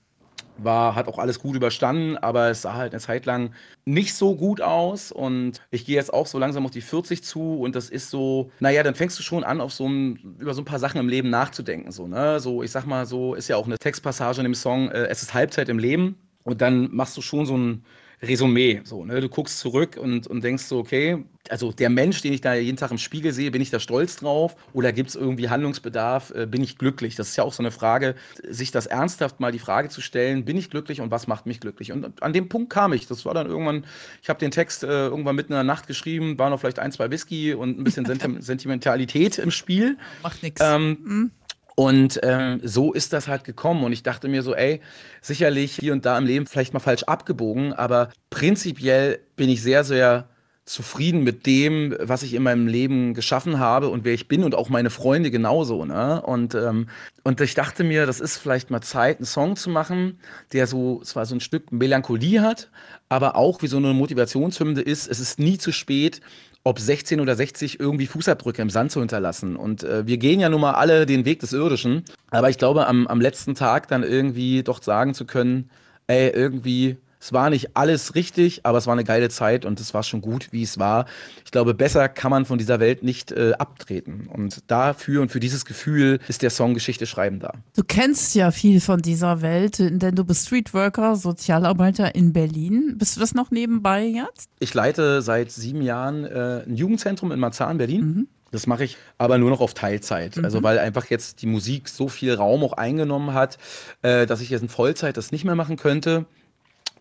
war, 0.58 0.94
hat 0.94 1.08
auch 1.08 1.18
alles 1.18 1.38
gut 1.38 1.54
überstanden, 1.54 2.16
aber 2.16 2.48
es 2.48 2.62
sah 2.62 2.74
halt 2.74 2.92
eine 2.92 3.00
Zeit 3.00 3.26
lang 3.26 3.50
nicht 3.84 4.14
so 4.14 4.34
gut 4.34 4.60
aus. 4.60 5.12
Und 5.12 5.60
ich 5.70 5.84
gehe 5.86 5.96
jetzt 5.96 6.12
auch 6.12 6.26
so 6.26 6.38
langsam 6.38 6.64
auf 6.64 6.70
die 6.70 6.80
40 6.80 7.22
zu. 7.22 7.60
Und 7.60 7.76
das 7.76 7.90
ist 7.90 8.10
so, 8.10 8.50
naja, 8.60 8.82
dann 8.82 8.94
fängst 8.94 9.18
du 9.18 9.22
schon 9.22 9.44
an, 9.44 9.60
auf 9.60 9.72
so 9.72 9.88
ein, 9.88 10.36
über 10.38 10.54
so 10.54 10.62
ein 10.62 10.66
paar 10.66 10.78
Sachen 10.78 10.98
im 10.98 11.08
Leben 11.08 11.30
nachzudenken, 11.30 11.92
so, 11.92 12.06
ne, 12.06 12.40
so, 12.40 12.62
ich 12.62 12.70
sag 12.70 12.86
mal, 12.86 13.06
so 13.06 13.34
ist 13.34 13.48
ja 13.48 13.56
auch 13.56 13.66
eine 13.66 13.78
Textpassage 13.78 14.38
in 14.38 14.44
dem 14.44 14.54
Song, 14.54 14.90
äh, 14.90 15.06
es 15.06 15.22
ist 15.22 15.34
Halbzeit 15.34 15.68
im 15.68 15.78
Leben. 15.78 16.16
Und 16.42 16.60
dann 16.60 16.94
machst 16.94 17.16
du 17.16 17.22
schon 17.22 17.44
so 17.44 17.56
ein, 17.56 17.84
Resümee. 18.22 18.80
So, 18.84 19.04
ne? 19.04 19.20
Du 19.20 19.28
guckst 19.28 19.58
zurück 19.58 19.98
und, 20.00 20.26
und 20.26 20.42
denkst 20.42 20.64
so, 20.64 20.78
okay, 20.78 21.24
also 21.50 21.72
der 21.72 21.90
Mensch, 21.90 22.22
den 22.22 22.32
ich 22.32 22.40
da 22.40 22.54
jeden 22.54 22.76
Tag 22.76 22.90
im 22.90 22.98
Spiegel 22.98 23.32
sehe, 23.32 23.50
bin 23.50 23.62
ich 23.62 23.70
da 23.70 23.78
stolz 23.78 24.16
drauf? 24.16 24.56
Oder 24.72 24.92
gibt 24.92 25.10
es 25.10 25.16
irgendwie 25.16 25.48
Handlungsbedarf? 25.48 26.32
Äh, 26.34 26.46
bin 26.46 26.62
ich 26.62 26.78
glücklich? 26.78 27.14
Das 27.14 27.28
ist 27.28 27.36
ja 27.36 27.44
auch 27.44 27.52
so 27.52 27.62
eine 27.62 27.70
Frage, 27.70 28.14
sich 28.48 28.70
das 28.70 28.86
ernsthaft 28.86 29.40
mal 29.40 29.52
die 29.52 29.58
Frage 29.58 29.88
zu 29.88 30.00
stellen, 30.00 30.44
bin 30.44 30.56
ich 30.56 30.70
glücklich 30.70 31.00
und 31.00 31.10
was 31.10 31.26
macht 31.26 31.46
mich 31.46 31.60
glücklich? 31.60 31.92
Und 31.92 32.22
an 32.22 32.32
dem 32.32 32.48
Punkt 32.48 32.70
kam 32.70 32.92
ich. 32.92 33.06
Das 33.06 33.24
war 33.24 33.34
dann 33.34 33.46
irgendwann, 33.46 33.84
ich 34.22 34.28
habe 34.28 34.38
den 34.38 34.50
Text 34.50 34.82
äh, 34.82 34.86
irgendwann 34.86 35.36
mitten 35.36 35.52
in 35.52 35.56
der 35.56 35.64
Nacht 35.64 35.86
geschrieben, 35.86 36.38
war 36.38 36.50
noch 36.50 36.60
vielleicht 36.60 36.78
ein, 36.78 36.92
zwei 36.92 37.10
Whisky 37.10 37.54
und 37.54 37.78
ein 37.78 37.84
bisschen 37.84 38.06
Sentimentalität 38.40 39.38
im 39.38 39.50
Spiel. 39.50 39.98
Macht 40.22 40.42
nichts. 40.42 40.60
Ähm, 40.64 40.98
mhm. 41.04 41.30
Und 41.76 42.18
ähm, 42.22 42.60
so 42.64 42.94
ist 42.94 43.12
das 43.12 43.28
halt 43.28 43.44
gekommen. 43.44 43.84
Und 43.84 43.92
ich 43.92 44.02
dachte 44.02 44.28
mir 44.28 44.42
so, 44.42 44.54
ey, 44.54 44.80
sicherlich 45.20 45.76
hier 45.78 45.92
und 45.92 46.06
da 46.06 46.16
im 46.16 46.24
Leben 46.24 46.46
vielleicht 46.46 46.72
mal 46.72 46.80
falsch 46.80 47.04
abgebogen, 47.04 47.74
aber 47.74 48.08
prinzipiell 48.30 49.20
bin 49.36 49.50
ich 49.50 49.62
sehr, 49.62 49.84
sehr 49.84 50.26
zufrieden 50.66 51.22
mit 51.22 51.46
dem, 51.46 51.94
was 52.00 52.24
ich 52.24 52.34
in 52.34 52.42
meinem 52.42 52.66
Leben 52.66 53.14
geschaffen 53.14 53.60
habe 53.60 53.88
und 53.88 54.04
wer 54.04 54.14
ich 54.14 54.26
bin 54.26 54.42
und 54.42 54.56
auch 54.56 54.68
meine 54.68 54.90
Freunde 54.90 55.30
genauso. 55.30 55.84
Ne? 55.84 56.20
Und, 56.22 56.56
ähm, 56.56 56.88
und 57.22 57.40
ich 57.40 57.54
dachte 57.54 57.84
mir, 57.84 58.04
das 58.04 58.18
ist 58.18 58.38
vielleicht 58.38 58.70
mal 58.70 58.80
Zeit, 58.80 59.18
einen 59.18 59.26
Song 59.26 59.54
zu 59.54 59.70
machen, 59.70 60.18
der 60.52 60.66
so 60.66 61.02
zwar 61.04 61.24
so 61.24 61.36
ein 61.36 61.40
Stück 61.40 61.70
Melancholie 61.70 62.42
hat, 62.42 62.68
aber 63.08 63.36
auch 63.36 63.62
wie 63.62 63.68
so 63.68 63.76
eine 63.76 63.94
Motivationshymne 63.94 64.80
ist. 64.80 65.06
Es 65.06 65.20
ist 65.20 65.38
nie 65.38 65.56
zu 65.56 65.70
spät, 65.70 66.20
ob 66.66 66.80
16 66.80 67.20
oder 67.20 67.36
60 67.36 67.78
irgendwie 67.78 68.08
Fußabdrücke 68.08 68.60
im 68.60 68.70
Sand 68.70 68.90
zu 68.90 68.98
hinterlassen. 68.98 69.54
Und 69.54 69.84
äh, 69.84 70.04
wir 70.04 70.18
gehen 70.18 70.40
ja 70.40 70.48
nun 70.48 70.60
mal 70.60 70.72
alle 70.72 71.06
den 71.06 71.24
Weg 71.24 71.38
des 71.38 71.52
Irdischen. 71.52 72.02
Aber 72.30 72.50
ich 72.50 72.58
glaube, 72.58 72.88
am, 72.88 73.06
am 73.06 73.20
letzten 73.20 73.54
Tag 73.54 73.86
dann 73.86 74.02
irgendwie 74.02 74.64
doch 74.64 74.82
sagen 74.82 75.14
zu 75.14 75.26
können, 75.26 75.70
ey, 76.08 76.28
irgendwie 76.30 76.96
es 77.26 77.32
war 77.32 77.50
nicht 77.50 77.76
alles 77.76 78.14
richtig, 78.14 78.64
aber 78.64 78.78
es 78.78 78.86
war 78.86 78.92
eine 78.92 79.02
geile 79.02 79.28
Zeit 79.28 79.64
und 79.64 79.80
es 79.80 79.94
war 79.94 80.04
schon 80.04 80.20
gut, 80.20 80.48
wie 80.52 80.62
es 80.62 80.78
war. 80.78 81.06
Ich 81.44 81.50
glaube, 81.50 81.74
besser 81.74 82.08
kann 82.08 82.30
man 82.30 82.44
von 82.44 82.56
dieser 82.56 82.78
Welt 82.78 83.02
nicht 83.02 83.32
äh, 83.32 83.52
abtreten. 83.58 84.28
Und 84.32 84.70
dafür 84.70 85.22
und 85.22 85.32
für 85.32 85.40
dieses 85.40 85.64
Gefühl 85.64 86.20
ist 86.28 86.42
der 86.42 86.50
Song 86.50 86.72
Geschichte 86.74 87.04
schreiben 87.04 87.40
da. 87.40 87.52
Du 87.74 87.82
kennst 87.82 88.36
ja 88.36 88.52
viel 88.52 88.80
von 88.80 89.02
dieser 89.02 89.42
Welt, 89.42 89.80
denn 89.80 90.14
du 90.14 90.24
bist 90.24 90.46
Streetworker, 90.46 91.16
Sozialarbeiter 91.16 92.14
in 92.14 92.32
Berlin. 92.32 92.94
Bist 92.96 93.16
du 93.16 93.20
das 93.20 93.34
noch 93.34 93.50
nebenbei 93.50 94.04
jetzt? 94.04 94.48
Ich 94.60 94.72
leite 94.72 95.20
seit 95.20 95.50
sieben 95.50 95.82
Jahren 95.82 96.24
äh, 96.24 96.62
ein 96.64 96.76
Jugendzentrum 96.76 97.32
in 97.32 97.40
Marzahn, 97.40 97.78
Berlin. 97.78 98.00
Mhm. 98.02 98.28
Das 98.52 98.68
mache 98.68 98.84
ich 98.84 98.96
aber 99.18 99.38
nur 99.38 99.50
noch 99.50 99.60
auf 99.60 99.74
Teilzeit. 99.74 100.36
Mhm. 100.36 100.44
Also 100.44 100.62
weil 100.62 100.78
einfach 100.78 101.06
jetzt 101.06 101.42
die 101.42 101.46
Musik 101.46 101.88
so 101.88 102.06
viel 102.06 102.34
Raum 102.34 102.62
auch 102.62 102.74
eingenommen 102.74 103.34
hat, 103.34 103.58
äh, 104.02 104.26
dass 104.26 104.40
ich 104.40 104.50
jetzt 104.50 104.62
in 104.62 104.68
Vollzeit 104.68 105.16
das 105.16 105.32
nicht 105.32 105.44
mehr 105.44 105.56
machen 105.56 105.76
könnte. 105.76 106.26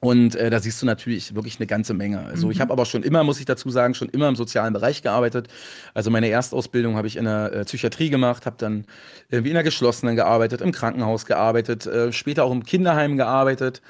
Und 0.06 0.36
äh, 0.36 0.52
da 0.52 0.60
siehst 0.60 0.80
du 0.84 0.86
natürlich 0.86 1.34
wirklich 1.34 1.60
eine 1.60 1.66
ganze 1.66 1.96
Menge. 1.96 2.20
Also 2.20 2.46
mhm. 2.46 2.52
ich 2.52 2.62
habe 2.62 2.72
aber 2.72 2.86
schon 2.86 3.02
immer, 3.02 3.24
muss 3.24 3.40
ich 3.40 3.46
dazu 3.46 3.72
sagen, 3.72 3.96
schon 3.96 4.08
immer 4.10 4.30
im 4.30 4.36
sozialen 4.36 4.72
Bereich 4.72 5.02
gearbeitet. 5.02 5.48
Also 5.96 6.12
meine 6.12 6.30
Erstausbildung 6.30 6.96
habe 6.96 7.08
ich 7.08 7.18
in 7.18 7.26
der 7.26 7.52
äh, 7.52 7.66
Psychiatrie 7.66 8.12
gemacht, 8.12 8.46
habe 8.46 8.56
dann 8.60 8.86
irgendwie 9.32 9.50
in 9.50 9.56
der 9.56 9.64
geschlossenen 9.64 10.16
gearbeitet, 10.16 10.62
im 10.62 10.72
Krankenhaus 10.72 11.26
gearbeitet, 11.26 11.88
äh, 11.88 12.14
später 12.14 12.44
auch 12.44 12.52
im 12.52 12.64
Kinderheim 12.64 13.18
gearbeitet. 13.18 13.82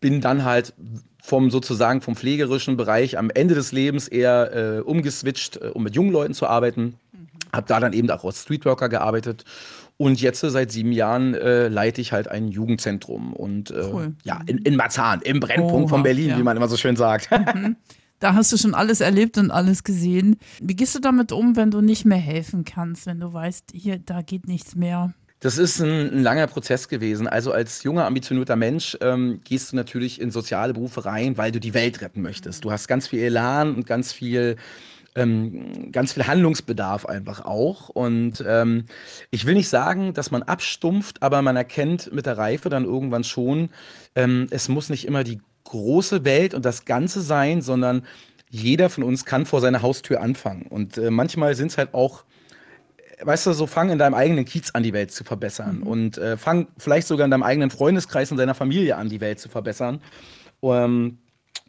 Bin 0.00 0.22
dann 0.22 0.46
halt 0.46 0.72
vom 1.22 1.50
sozusagen 1.50 2.00
vom 2.00 2.16
pflegerischen 2.16 2.78
Bereich 2.78 3.18
am 3.18 3.28
Ende 3.28 3.54
des 3.54 3.70
Lebens 3.70 4.08
eher 4.08 4.78
äh, 4.78 4.80
umgeswitcht, 4.80 5.58
äh, 5.58 5.66
um 5.66 5.82
mit 5.82 5.94
jungen 5.94 6.12
Leuten 6.12 6.32
zu 6.32 6.46
arbeiten. 6.46 6.94
Mhm. 7.12 7.28
Habe 7.52 7.66
da 7.68 7.78
dann 7.78 7.92
eben 7.92 8.10
auch 8.10 8.24
als 8.24 8.40
Streetworker 8.40 8.88
gearbeitet 8.88 9.44
und 9.98 10.20
jetzt 10.20 10.40
seit 10.40 10.70
sieben 10.70 10.92
Jahren 10.92 11.34
äh, 11.34 11.68
leite 11.68 12.00
ich 12.00 12.12
halt 12.12 12.28
ein 12.28 12.48
Jugendzentrum 12.48 13.32
und 13.32 13.72
äh, 13.72 13.90
cool. 13.92 14.14
ja, 14.24 14.40
in, 14.46 14.58
in 14.58 14.76
Marzahn, 14.76 15.20
im 15.22 15.40
Brennpunkt 15.40 15.86
Oha, 15.86 15.88
von 15.88 16.02
Berlin, 16.04 16.30
ja. 16.30 16.38
wie 16.38 16.42
man 16.44 16.56
immer 16.56 16.68
so 16.68 16.76
schön 16.76 16.96
sagt. 16.96 17.28
Mhm. 17.54 17.76
Da 18.20 18.34
hast 18.34 18.52
du 18.52 18.56
schon 18.56 18.74
alles 18.74 19.00
erlebt 19.00 19.38
und 19.38 19.52
alles 19.52 19.84
gesehen. 19.84 20.36
Wie 20.60 20.74
gehst 20.74 20.94
du 20.94 20.98
damit 20.98 21.30
um, 21.30 21.54
wenn 21.54 21.70
du 21.70 21.80
nicht 21.80 22.04
mehr 22.04 22.18
helfen 22.18 22.64
kannst, 22.64 23.06
wenn 23.06 23.20
du 23.20 23.32
weißt, 23.32 23.70
hier, 23.72 23.98
da 23.98 24.22
geht 24.22 24.48
nichts 24.48 24.74
mehr? 24.74 25.14
Das 25.40 25.56
ist 25.56 25.80
ein, 25.80 26.12
ein, 26.12 26.22
langer 26.24 26.48
Prozess 26.48 26.88
gewesen. 26.88 27.28
Also 27.28 27.52
als 27.52 27.84
junger, 27.84 28.06
ambitionierter 28.06 28.56
Mensch 28.56 28.98
ähm, 29.00 29.40
gehst 29.44 29.70
du 29.70 29.76
natürlich 29.76 30.20
in 30.20 30.32
soziale 30.32 30.74
Berufe 30.74 31.04
rein, 31.04 31.38
weil 31.38 31.52
du 31.52 31.60
die 31.60 31.74
Welt 31.74 32.00
retten 32.00 32.20
möchtest. 32.20 32.64
Du 32.64 32.72
hast 32.72 32.88
ganz 32.88 33.06
viel 33.06 33.20
Elan 33.20 33.76
und 33.76 33.86
ganz 33.86 34.12
viel 34.12 34.56
ähm, 35.18 35.90
ganz 35.92 36.12
viel 36.12 36.26
Handlungsbedarf 36.26 37.06
einfach 37.06 37.44
auch. 37.44 37.88
Und 37.88 38.42
ähm, 38.46 38.84
ich 39.30 39.44
will 39.44 39.54
nicht 39.54 39.68
sagen, 39.68 40.14
dass 40.14 40.30
man 40.30 40.42
abstumpft, 40.42 41.22
aber 41.22 41.42
man 41.42 41.56
erkennt 41.56 42.12
mit 42.12 42.26
der 42.26 42.38
Reife 42.38 42.68
dann 42.68 42.84
irgendwann 42.84 43.24
schon, 43.24 43.70
ähm, 44.14 44.46
es 44.50 44.68
muss 44.68 44.88
nicht 44.88 45.06
immer 45.06 45.24
die 45.24 45.40
große 45.64 46.24
Welt 46.24 46.54
und 46.54 46.64
das 46.64 46.84
Ganze 46.84 47.20
sein, 47.20 47.60
sondern 47.60 48.06
jeder 48.48 48.88
von 48.88 49.04
uns 49.04 49.24
kann 49.24 49.44
vor 49.44 49.60
seiner 49.60 49.82
Haustür 49.82 50.20
anfangen. 50.20 50.66
Und 50.68 50.96
äh, 50.96 51.10
manchmal 51.10 51.54
sind 51.54 51.72
es 51.72 51.78
halt 51.78 51.92
auch 51.92 52.24
weißt 53.20 53.46
du, 53.46 53.52
so 53.52 53.66
fang 53.66 53.90
in 53.90 53.98
deinem 53.98 54.14
eigenen 54.14 54.44
Kiez 54.44 54.70
an, 54.70 54.84
die 54.84 54.92
Welt 54.92 55.10
zu 55.10 55.24
verbessern. 55.24 55.78
Mhm. 55.78 55.82
Und 55.82 56.18
äh, 56.18 56.36
fang 56.36 56.68
vielleicht 56.78 57.08
sogar 57.08 57.24
in 57.24 57.32
deinem 57.32 57.42
eigenen 57.42 57.70
Freundeskreis 57.70 58.30
und 58.30 58.36
deiner 58.38 58.54
Familie 58.54 58.96
an, 58.96 59.08
die 59.08 59.20
Welt 59.20 59.40
zu 59.40 59.48
verbessern. 59.48 60.00
Um, 60.60 61.18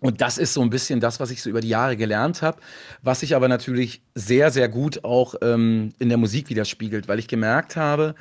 und 0.01 0.21
das 0.21 0.37
ist 0.37 0.53
so 0.53 0.61
ein 0.61 0.69
bisschen 0.69 0.99
das, 0.99 1.19
was 1.19 1.31
ich 1.31 1.41
so 1.41 1.49
über 1.49 1.61
die 1.61 1.69
Jahre 1.69 1.97
gelernt 1.97 2.41
habe, 2.41 2.59
was 3.01 3.19
sich 3.19 3.35
aber 3.35 3.47
natürlich 3.47 4.01
sehr, 4.15 4.51
sehr 4.51 4.69
gut 4.69 5.03
auch 5.03 5.35
ähm, 5.41 5.93
in 5.99 6.09
der 6.09 6.17
Musik 6.17 6.49
widerspiegelt, 6.49 7.07
weil 7.07 7.19
ich 7.19 7.27
gemerkt 7.27 7.75
habe, 7.75 8.15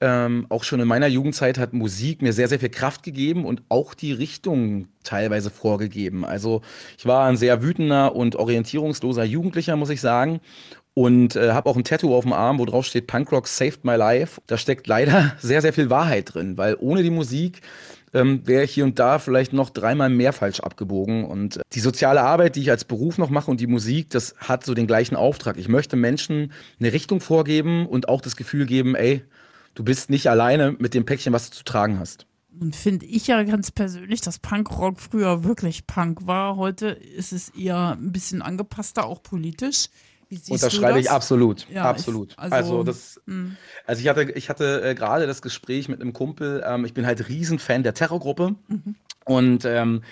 ähm, 0.00 0.46
auch 0.48 0.62
schon 0.62 0.78
in 0.78 0.86
meiner 0.86 1.08
Jugendzeit 1.08 1.58
hat 1.58 1.72
Musik 1.72 2.22
mir 2.22 2.32
sehr, 2.32 2.46
sehr 2.46 2.60
viel 2.60 2.68
Kraft 2.68 3.02
gegeben 3.02 3.44
und 3.44 3.62
auch 3.68 3.94
die 3.94 4.12
Richtung 4.12 4.86
teilweise 5.02 5.50
vorgegeben. 5.50 6.24
Also 6.24 6.62
ich 6.96 7.06
war 7.06 7.26
ein 7.28 7.36
sehr 7.36 7.62
wütender 7.62 8.14
und 8.14 8.36
orientierungsloser 8.36 9.24
Jugendlicher, 9.24 9.74
muss 9.74 9.90
ich 9.90 10.00
sagen. 10.00 10.40
Und 10.94 11.36
äh, 11.36 11.52
habe 11.52 11.68
auch 11.68 11.76
ein 11.76 11.84
Tattoo 11.84 12.14
auf 12.14 12.24
dem 12.24 12.32
Arm, 12.32 12.58
wo 12.58 12.64
drauf 12.64 12.84
steht 12.84 13.06
Punkrock 13.06 13.46
saved 13.48 13.84
my 13.84 13.94
life. 13.94 14.40
Da 14.46 14.56
steckt 14.56 14.86
leider 14.86 15.36
sehr, 15.40 15.62
sehr 15.62 15.72
viel 15.72 15.90
Wahrheit 15.90 16.34
drin, 16.34 16.56
weil 16.56 16.76
ohne 16.78 17.02
die 17.02 17.10
Musik 17.10 17.60
ähm, 18.14 18.46
wäre 18.46 18.64
ich 18.64 18.72
hier 18.72 18.84
und 18.84 18.98
da 18.98 19.18
vielleicht 19.18 19.52
noch 19.52 19.70
dreimal 19.70 20.10
mehr 20.10 20.32
falsch 20.32 20.60
abgebogen. 20.60 21.24
Und 21.24 21.58
äh, 21.58 21.60
die 21.72 21.80
soziale 21.80 22.22
Arbeit, 22.22 22.56
die 22.56 22.60
ich 22.60 22.70
als 22.70 22.84
Beruf 22.84 23.18
noch 23.18 23.30
mache 23.30 23.50
und 23.50 23.60
die 23.60 23.66
Musik, 23.66 24.10
das 24.10 24.34
hat 24.38 24.64
so 24.64 24.74
den 24.74 24.86
gleichen 24.86 25.16
Auftrag. 25.16 25.56
Ich 25.56 25.68
möchte 25.68 25.96
Menschen 25.96 26.52
eine 26.80 26.92
Richtung 26.92 27.20
vorgeben 27.20 27.86
und 27.86 28.08
auch 28.08 28.20
das 28.20 28.36
Gefühl 28.36 28.66
geben, 28.66 28.94
ey, 28.94 29.22
du 29.74 29.84
bist 29.84 30.10
nicht 30.10 30.28
alleine 30.28 30.76
mit 30.78 30.94
dem 30.94 31.04
Päckchen, 31.04 31.32
was 31.32 31.50
du 31.50 31.56
zu 31.56 31.64
tragen 31.64 31.98
hast. 31.98 32.26
Und 32.60 32.74
finde 32.74 33.06
ich 33.06 33.28
ja 33.28 33.42
ganz 33.44 33.70
persönlich, 33.70 34.20
dass 34.20 34.40
Punkrock 34.40 34.98
früher 34.98 35.44
wirklich 35.44 35.86
Punk 35.86 36.26
war. 36.26 36.56
Heute 36.56 36.88
ist 36.88 37.32
es 37.32 37.50
eher 37.50 37.92
ein 37.92 38.10
bisschen 38.10 38.42
angepasster, 38.42 39.06
auch 39.06 39.22
politisch. 39.22 39.88
Unterschreibe 40.48 41.00
ich 41.00 41.10
absolut, 41.10 41.66
ja, 41.70 41.84
absolut. 41.84 42.32
Ich, 42.32 42.38
also, 42.38 42.54
also, 42.54 42.82
das, 42.82 43.20
hm. 43.26 43.56
also 43.86 44.02
ich 44.02 44.08
hatte, 44.08 44.32
ich 44.32 44.50
hatte 44.50 44.82
äh, 44.82 44.94
gerade 44.94 45.26
das 45.26 45.40
Gespräch 45.40 45.88
mit 45.88 46.00
einem 46.00 46.12
Kumpel. 46.12 46.62
Ähm, 46.66 46.84
ich 46.84 46.92
bin 46.92 47.06
halt 47.06 47.28
Riesenfan 47.28 47.82
der 47.82 47.94
Terrorgruppe 47.94 48.54
mhm. 48.68 48.94
und 49.24 49.64
ähm, 49.64 50.02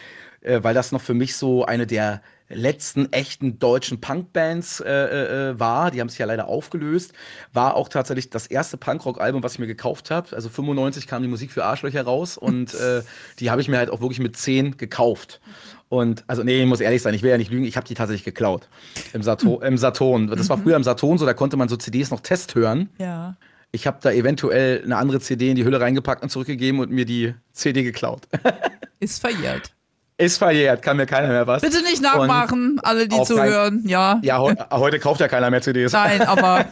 äh, 0.40 0.62
weil 0.62 0.75
das 0.75 0.92
noch 0.92 1.02
für 1.02 1.14
mich 1.14 1.37
so 1.37 1.66
eine 1.66 1.87
der 1.87 2.23
letzten 2.49 3.12
echten 3.12 3.58
deutschen 3.58 4.00
Punkbands 4.00 4.80
äh, 4.80 4.88
äh, 4.88 5.50
äh 5.50 5.61
war. 5.61 5.90
Die 5.90 6.00
haben 6.00 6.08
sich 6.08 6.18
ja 6.18 6.26
leider 6.26 6.46
aufgelöst. 6.46 7.12
War 7.52 7.75
auch 7.75 7.88
tatsächlich 7.88 8.30
das 8.30 8.46
erste 8.46 8.76
Punkrock-Album, 8.76 9.42
was 9.42 9.54
ich 9.54 9.58
mir 9.58 9.66
gekauft 9.66 10.11
habe. 10.11 10.35
Also 10.35 10.49
95 10.49 11.06
kam 11.06 11.23
die 11.23 11.28
Musik 11.28 11.50
für 11.50 11.64
Arschlöcher 11.64 12.04
raus 12.04 12.38
und 12.38 12.75
äh, 12.80 13.02
die 13.40 13.50
habe 13.50 13.61
ich 13.61 13.68
mir 13.68 13.78
halt 13.78 13.90
auch 13.90 14.00
wirklich 14.00 14.20
mit 14.20 14.37
10 14.37 14.76
gekauft. 14.76 15.40
Und 15.88 16.24
also 16.26 16.42
nee, 16.42 16.62
ich 16.62 16.66
muss 16.66 16.80
ehrlich 16.80 17.02
sein, 17.02 17.14
ich 17.14 17.22
will 17.22 17.30
ja 17.30 17.38
nicht 17.38 17.50
lügen, 17.50 17.64
ich 17.64 17.76
habe 17.76 17.86
die 17.86 17.94
tatsächlich 17.94 18.24
geklaut. 18.24 18.68
Im, 19.12 19.22
Sato 19.22 19.60
im 19.62 19.78
Saturn. 19.78 20.26
Das 20.28 20.48
war 20.48 20.56
mhm. 20.56 20.62
früher 20.62 20.76
im 20.76 20.82
Saturn 20.82 21.18
so, 21.18 21.26
da 21.26 21.34
konnte 21.34 21.56
man 21.56 21.68
so 21.68 21.76
CDs 21.76 22.10
noch 22.10 22.20
Test 22.20 22.54
hören. 22.54 22.88
Ja. 22.98 23.36
Ich 23.72 23.86
habe 23.86 23.98
da 24.00 24.10
eventuell 24.10 24.82
eine 24.84 24.96
andere 24.96 25.20
CD 25.20 25.50
in 25.50 25.56
die 25.56 25.64
Hülle 25.64 25.80
reingepackt 25.80 26.22
und 26.22 26.30
zurückgegeben 26.30 26.80
und 26.80 26.90
mir 26.90 27.04
die 27.04 27.34
CD 27.52 27.82
geklaut. 27.82 28.22
Ist 29.00 29.20
verjährt. 29.20 29.75
Ist 30.18 30.38
verjährt, 30.38 30.80
kann 30.80 30.96
mir 30.96 31.04
keiner 31.04 31.28
mehr 31.28 31.46
was. 31.46 31.61
Bitte 31.61 31.82
nicht 31.82 32.00
nachmachen, 32.00 32.78
und 32.78 32.85
alle, 32.87 33.06
die 33.06 33.23
zuhören. 33.23 33.82
Ja. 33.87 34.18
Ja, 34.23 34.38
heu 34.38 34.54
heute 34.70 34.99
kauft 34.99 35.20
ja 35.20 35.28
keiner 35.28 35.50
mehr 35.50 35.61
CDs. 35.61 35.92
Nein, 35.92 36.23
aber. 36.23 36.64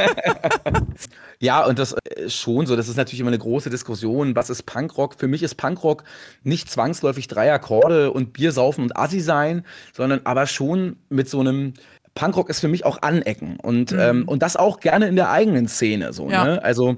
ja, 1.41 1.63
und 1.67 1.79
das 1.79 1.93
ist 1.93 2.19
äh, 2.19 2.31
schon 2.31 2.65
so. 2.65 2.75
Das 2.75 2.89
ist 2.89 2.97
natürlich 2.97 3.21
immer 3.21 3.29
eine 3.29 3.39
große 3.39 3.69
Diskussion. 3.69 4.35
Was 4.35 4.49
ist 4.49 4.63
Punkrock? 4.63 5.17
Für 5.19 5.29
mich 5.29 5.43
ist 5.43 5.57
Punkrock 5.57 6.05
nicht 6.43 6.71
zwangsläufig 6.71 7.29
drei 7.29 7.53
Akkorde 7.53 8.13
und 8.13 8.33
Bier 8.33 8.51
saufen 8.51 8.83
und 8.83 8.97
Assi 8.97 9.21
sein, 9.21 9.67
sondern 9.93 10.23
aber 10.25 10.47
schon 10.47 10.97
mit 11.11 11.29
so 11.29 11.41
einem. 11.41 11.75
Punkrock 12.15 12.49
ist 12.49 12.61
für 12.61 12.69
mich 12.69 12.87
auch 12.87 13.03
Anecken 13.03 13.59
und, 13.61 13.91
mhm. 13.91 13.99
ähm, 13.99 14.25
und 14.29 14.43
das 14.45 14.57
auch 14.57 14.79
gerne 14.79 15.09
in 15.09 15.17
der 15.17 15.31
eigenen 15.31 15.67
Szene. 15.67 16.13
So, 16.13 16.31
ja. 16.31 16.45
ne? 16.45 16.63
Also 16.63 16.97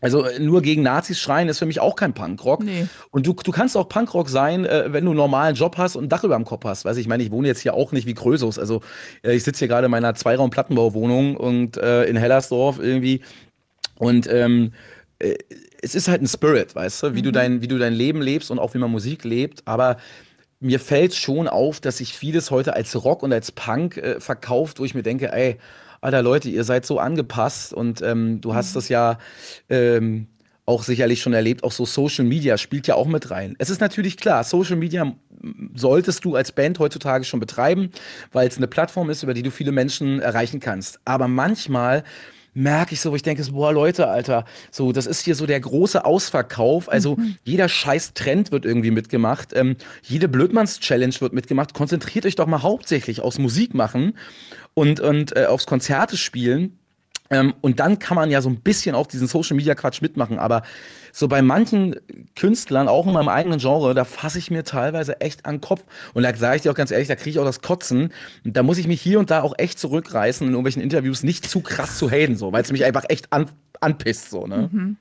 also 0.00 0.24
äh, 0.24 0.38
nur 0.38 0.62
gegen 0.62 0.82
Nazis 0.82 1.18
schreien 1.18 1.48
ist 1.48 1.58
für 1.58 1.66
mich 1.66 1.80
auch 1.80 1.96
kein 1.96 2.14
Punkrock. 2.14 2.62
Nee. 2.62 2.86
Und 3.10 3.26
du, 3.26 3.32
du 3.32 3.50
kannst 3.50 3.76
auch 3.76 3.88
Punkrock 3.88 4.28
sein, 4.28 4.64
äh, 4.64 4.92
wenn 4.92 5.04
du 5.04 5.10
einen 5.10 5.18
normalen 5.18 5.54
Job 5.54 5.76
hast 5.76 5.96
und 5.96 6.04
ein 6.04 6.08
Dach 6.08 6.24
über 6.24 6.36
dem 6.36 6.44
Kopf 6.44 6.64
hast. 6.64 6.84
Weiß 6.84 6.96
ich 6.96 7.08
meine, 7.08 7.22
ich 7.22 7.30
wohne 7.30 7.48
jetzt 7.48 7.60
hier 7.60 7.74
auch 7.74 7.92
nicht 7.92 8.06
wie 8.06 8.14
Krösus. 8.14 8.58
Also 8.58 8.80
äh, 9.22 9.34
ich 9.34 9.44
sitze 9.44 9.60
hier 9.60 9.68
gerade 9.68 9.86
in 9.86 9.90
meiner 9.90 10.14
Zweiraum-Plattenbauwohnung 10.14 11.36
und 11.36 11.76
äh, 11.76 12.04
in 12.04 12.16
Hellersdorf 12.16 12.78
irgendwie. 12.78 13.20
Und 13.98 14.26
ähm, 14.32 14.72
äh, 15.18 15.34
es 15.82 15.94
ist 15.94 16.08
halt 16.08 16.22
ein 16.22 16.28
Spirit, 16.28 16.74
weißt 16.74 17.02
du, 17.02 17.14
wie, 17.14 17.20
mhm. 17.20 17.24
du 17.24 17.32
dein, 17.32 17.62
wie 17.62 17.68
du 17.68 17.78
dein 17.78 17.92
Leben 17.92 18.22
lebst 18.22 18.50
und 18.50 18.58
auch 18.58 18.74
wie 18.74 18.78
man 18.78 18.90
Musik 18.90 19.24
lebt. 19.24 19.62
Aber 19.66 19.96
mir 20.60 20.78
fällt 20.78 21.14
schon 21.14 21.48
auf, 21.48 21.80
dass 21.80 21.98
sich 21.98 22.14
vieles 22.14 22.50
heute 22.50 22.74
als 22.74 23.02
Rock 23.02 23.22
und 23.22 23.32
als 23.32 23.50
Punk 23.52 23.96
äh, 23.96 24.20
verkauft, 24.20 24.78
wo 24.78 24.84
ich 24.84 24.94
mir 24.94 25.02
denke, 25.02 25.32
ey, 25.32 25.58
Alter 26.00 26.22
Leute, 26.22 26.48
ihr 26.48 26.64
seid 26.64 26.86
so 26.86 26.98
angepasst 26.98 27.74
und 27.74 28.00
ähm, 28.02 28.40
du 28.40 28.54
hast 28.54 28.74
das 28.74 28.88
ja 28.88 29.18
ähm, 29.68 30.28
auch 30.64 30.82
sicherlich 30.82 31.20
schon 31.20 31.32
erlebt, 31.32 31.64
auch 31.64 31.72
so 31.72 31.84
Social 31.84 32.24
Media 32.24 32.56
spielt 32.56 32.86
ja 32.86 32.94
auch 32.94 33.06
mit 33.06 33.30
rein. 33.30 33.56
Es 33.58 33.70
ist 33.70 33.80
natürlich 33.80 34.16
klar, 34.16 34.44
Social 34.44 34.76
Media 34.76 35.12
solltest 35.74 36.24
du 36.24 36.36
als 36.36 36.52
Band 36.52 36.78
heutzutage 36.78 37.24
schon 37.24 37.40
betreiben, 37.40 37.90
weil 38.32 38.46
es 38.48 38.56
eine 38.56 38.66
Plattform 38.66 39.10
ist, 39.10 39.22
über 39.22 39.34
die 39.34 39.42
du 39.42 39.50
viele 39.50 39.72
Menschen 39.72 40.20
erreichen 40.20 40.60
kannst. 40.60 41.00
Aber 41.04 41.28
manchmal 41.28 42.04
merke 42.54 42.94
ich 42.94 43.00
so, 43.00 43.12
wo 43.12 43.16
ich 43.16 43.22
denke, 43.22 43.42
boah, 43.50 43.72
Leute, 43.72 44.08
Alter, 44.08 44.44
so, 44.70 44.92
das 44.92 45.06
ist 45.06 45.24
hier 45.24 45.34
so 45.34 45.46
der 45.46 45.60
große 45.60 46.04
Ausverkauf. 46.04 46.90
Also 46.90 47.16
mhm. 47.16 47.36
jeder 47.44 47.68
scheiß 47.68 48.14
Trend 48.14 48.52
wird 48.52 48.64
irgendwie 48.64 48.90
mitgemacht. 48.90 49.52
Ähm, 49.54 49.76
jede 50.02 50.28
Blödmanns-Challenge 50.28 51.14
wird 51.20 51.32
mitgemacht. 51.32 51.74
Konzentriert 51.74 52.26
euch 52.26 52.36
doch 52.36 52.46
mal 52.46 52.62
hauptsächlich 52.62 53.20
aufs 53.20 53.38
Musik 53.38 53.74
machen 53.74 54.16
und, 54.74 55.00
und 55.00 55.36
äh, 55.36 55.46
aufs 55.46 55.66
Konzerte 55.66 56.16
spielen. 56.16 56.78
Ähm, 57.30 57.54
und 57.60 57.80
dann 57.80 57.98
kann 57.98 58.16
man 58.16 58.30
ja 58.30 58.42
so 58.42 58.48
ein 58.48 58.60
bisschen 58.60 58.94
auf 58.94 59.06
diesen 59.06 59.28
Social 59.28 59.56
Media 59.56 59.74
Quatsch 59.74 60.02
mitmachen. 60.02 60.38
Aber 60.38 60.62
so 61.12 61.28
bei 61.28 61.42
manchen 61.42 61.96
Künstlern, 62.36 62.88
auch 62.88 63.06
in 63.06 63.12
meinem 63.12 63.28
eigenen 63.28 63.58
Genre, 63.58 63.94
da 63.94 64.04
fasse 64.04 64.38
ich 64.38 64.50
mir 64.50 64.64
teilweise 64.64 65.20
echt 65.20 65.46
an 65.46 65.56
den 65.56 65.60
Kopf. 65.60 65.84
Und 66.14 66.22
da 66.22 66.34
sage 66.34 66.56
ich 66.56 66.62
dir 66.62 66.70
auch 66.70 66.76
ganz 66.76 66.90
ehrlich, 66.90 67.08
da 67.08 67.16
kriege 67.16 67.30
ich 67.30 67.38
auch 67.38 67.44
das 67.44 67.62
Kotzen. 67.62 68.12
Und 68.44 68.56
da 68.56 68.62
muss 68.62 68.78
ich 68.78 68.86
mich 68.86 69.00
hier 69.00 69.18
und 69.18 69.30
da 69.30 69.42
auch 69.42 69.54
echt 69.58 69.78
zurückreißen, 69.78 70.46
in 70.46 70.52
irgendwelchen 70.52 70.82
Interviews 70.82 71.22
nicht 71.22 71.48
zu 71.48 71.60
krass 71.60 71.98
zu 71.98 72.10
haten, 72.10 72.36
so, 72.36 72.52
weil 72.52 72.62
es 72.62 72.72
mich 72.72 72.84
einfach 72.84 73.04
echt 73.08 73.32
an, 73.32 73.50
anpisst. 73.80 74.30
So, 74.30 74.46
ne? 74.46 74.68
Mhm. 74.70 74.96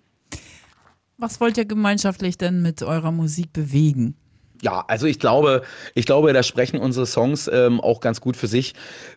Was 1.17 1.41
wollt 1.41 1.57
ihr 1.57 1.65
gemeinschaftlich 1.65 2.37
denn 2.37 2.61
mit 2.61 2.81
eurer 2.81 3.11
Musik 3.11 3.51
bewegen? 3.51 4.15
Ja, 4.61 4.83
also 4.87 5.05
ich 5.05 5.19
glaube, 5.19 5.61
ich 5.95 6.05
glaube, 6.05 6.33
da 6.33 6.43
sprechen 6.43 6.79
unsere 6.79 7.05
Songs 7.05 7.49
ähm, 7.51 7.79
auch 7.79 8.01
ganz 8.01 8.19
gut 8.19 8.35
für 8.35 8.47
sich. 8.47 8.73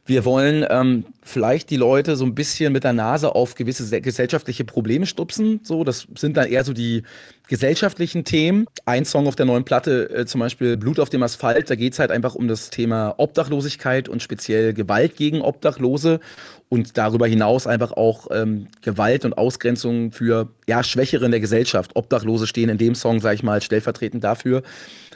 Wir 0.06 0.24
wollen 0.24 0.64
ähm, 0.70 1.04
vielleicht 1.22 1.70
die 1.70 1.76
Leute 1.76 2.14
so 2.14 2.24
ein 2.24 2.34
bisschen 2.34 2.72
mit 2.72 2.84
der 2.84 2.92
Nase 2.92 3.34
auf 3.34 3.56
gewisse 3.56 4.00
gesellschaftliche 4.00 4.64
Probleme 4.64 5.04
stupsen. 5.04 5.60
So, 5.64 5.82
das 5.82 6.06
sind 6.16 6.36
dann 6.36 6.46
eher 6.46 6.62
so 6.64 6.72
die 6.72 7.02
gesellschaftlichen 7.48 8.24
Themen. 8.24 8.66
Ein 8.86 9.04
Song 9.04 9.26
auf 9.26 9.34
der 9.34 9.46
neuen 9.46 9.64
Platte, 9.64 10.08
äh, 10.10 10.26
zum 10.26 10.40
Beispiel 10.40 10.76
Blut 10.76 11.00
auf 11.00 11.10
dem 11.10 11.22
Asphalt, 11.22 11.68
da 11.68 11.74
geht's 11.74 11.98
halt 11.98 12.10
einfach 12.10 12.34
um 12.34 12.46
das 12.46 12.70
Thema 12.70 13.14
Obdachlosigkeit 13.18 14.08
und 14.08 14.22
speziell 14.22 14.72
Gewalt 14.74 15.16
gegen 15.16 15.42
Obdachlose 15.42 16.20
und 16.68 16.96
darüber 16.96 17.26
hinaus 17.26 17.66
einfach 17.66 17.92
auch 17.92 18.28
ähm, 18.30 18.68
Gewalt 18.80 19.24
und 19.24 19.36
Ausgrenzung 19.36 20.12
für 20.12 20.48
ja, 20.66 20.82
Schwächere 20.82 21.26
in 21.26 21.30
der 21.30 21.40
Gesellschaft. 21.40 21.94
Obdachlose 21.94 22.46
stehen 22.46 22.70
in 22.70 22.78
dem 22.78 22.94
Song, 22.94 23.20
sage 23.20 23.34
ich 23.34 23.42
mal, 23.42 23.60
stellvertretend 23.60 24.24
dafür, 24.24 24.62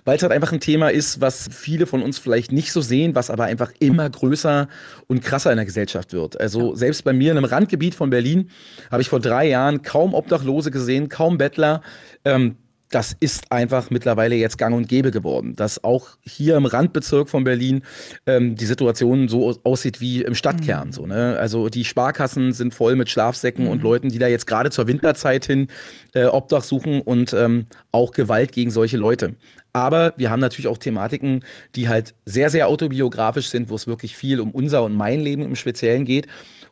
weil 0.07 0.17
es 0.17 0.23
halt 0.23 0.33
einfach 0.33 0.53
ein 0.53 0.61
Thema 0.61 0.89
ist, 0.89 1.21
was 1.21 1.49
viele 1.53 1.87
von 1.87 2.03
uns 2.03 2.17
vielleicht 2.17 2.53
nicht 2.53 2.73
so 2.73 2.81
sehen, 2.81 3.15
was 3.15 3.29
aber 3.29 3.45
einfach 3.45 3.73
immer 3.81 4.09
größer 4.09 4.69
und 5.09 5.23
krasser 5.23 5.51
in 5.51 5.57
der 5.57 5.67
Gesellschaft 5.67 6.15
wird. 6.15 6.41
Also 6.41 6.71
ja. 6.71 6.77
selbst 6.77 7.05
bei 7.05 7.13
mir 7.13 7.33
in 7.33 7.37
einem 7.37 7.45
Randgebiet 7.45 7.95
von 7.95 8.09
Berlin 8.09 8.49
habe 8.91 9.03
ich 9.03 9.11
vor 9.11 9.21
drei 9.21 9.49
Jahren 9.49 9.83
kaum 9.83 10.15
Obdachlose 10.15 10.71
gesehen, 10.71 11.09
kaum 11.11 11.37
Bettler. 11.37 11.83
Ähm, 12.25 12.57
das 12.91 13.17
ist 13.19 13.51
einfach 13.51 13.91
mittlerweile 13.91 14.37
jetzt 14.37 14.59
gang 14.59 14.75
und 14.75 14.89
gäbe 14.89 15.11
geworden, 15.11 15.57
dass 15.57 15.83
auch 15.83 16.11
hier 16.23 16.57
im 16.57 16.67
Randbezirk 16.67 17.29
von 17.29 17.45
Berlin 17.45 17.83
ähm, 18.27 18.55
die 18.55 18.65
Situation 18.65 19.29
so 19.29 19.59
aussieht 19.65 20.01
wie 20.01 20.23
im 20.23 20.35
Stadtkern. 20.35 20.89
Mhm. 20.89 20.93
So, 20.93 21.07
ne? 21.07 21.37
Also 21.39 21.69
die 21.69 21.85
Sparkassen 21.85 22.53
sind 22.53 22.75
voll 22.75 22.95
mit 22.97 23.09
Schlafsäcken 23.09 23.65
mhm. 23.65 23.71
und 23.71 23.83
Leuten, 23.83 24.09
die 24.09 24.19
da 24.19 24.29
jetzt 24.29 24.47
gerade 24.47 24.71
zur 24.71 24.87
Winterzeit 24.87 25.47
hin 25.47 25.69
äh, 26.15 26.27
Obdach 26.27 26.63
suchen 26.63 27.01
und 27.01 27.33
ähm, 27.33 27.67
auch 27.91 28.13
Gewalt 28.13 28.53
gegen 28.53 28.71
solche 28.71 28.97
Leute. 28.97 29.35
Aber 29.77 30.15
wir 30.17 30.31
haben 30.31 30.41
natürlich 30.41 30.69
auch 30.69 30.79
Thematiken, 30.79 31.45
die 31.75 31.87
halt 31.87 32.15
sehr, 32.25 32.49
sehr 32.49 32.67
autobiografisch 32.67 33.49
sind, 33.49 33.69
wo 33.69 33.75
es 33.75 33.87
wirklich 33.87 34.17
viel 34.17 34.41
um 34.41 34.51
unser 34.51 34.83
und 34.83 34.95
mein 34.95 35.21
Leben 35.21 35.43
im 35.43 35.55
Speziellen 35.55 36.07
geht. 36.07 36.29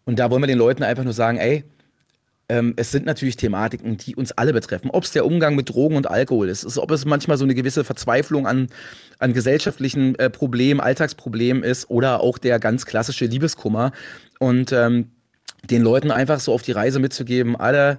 Und 0.06 0.18
da 0.18 0.30
wollen 0.30 0.42
wir 0.42 0.46
den 0.46 0.56
Leuten 0.56 0.82
einfach 0.82 1.04
nur 1.04 1.12
sagen, 1.12 1.37
ey, 1.37 1.64
ähm, 2.49 2.73
es 2.76 2.92
sind 2.92 3.04
natürlich 3.04 3.37
Thematiken, 3.37 3.99
die 3.99 4.16
uns 4.16 4.32
alle 4.32 4.54
betreffen. 4.54 4.88
Ob 4.90 5.04
es 5.04 5.12
der 5.12 5.26
Umgang 5.26 5.54
mit 5.54 5.68
Drogen 5.68 5.96
und 5.96 6.08
Alkohol 6.08 6.49
ist, 6.49 6.64
ist 6.64 6.78
ob 6.78 6.90
es 6.92 7.04
manchmal 7.04 7.37
so 7.37 7.44
eine 7.44 7.54
gewisse 7.54 7.84
Verzweiflung 7.84 8.46
an, 8.46 8.68
an 9.18 9.34
gesellschaftlichen 9.34 10.14
äh, 10.18 10.30
Problemen, 10.30 10.80
Alltagsproblemen 10.80 11.62
ist 11.62 11.90
oder 11.90 12.20
auch 12.20 12.38
der 12.38 12.58
ganz 12.58 12.87
klassische 12.87 13.26
Liebeskummer. 13.26 13.92
Und 14.38 14.73
ähm, 14.73 15.11
den 15.62 15.82
Leuten 15.82 16.11
einfach 16.11 16.40
so 16.40 16.54
auf 16.54 16.62
die 16.62 16.73
Reise 16.73 17.00
mitzugeben, 17.00 17.54
alle, 17.54 17.99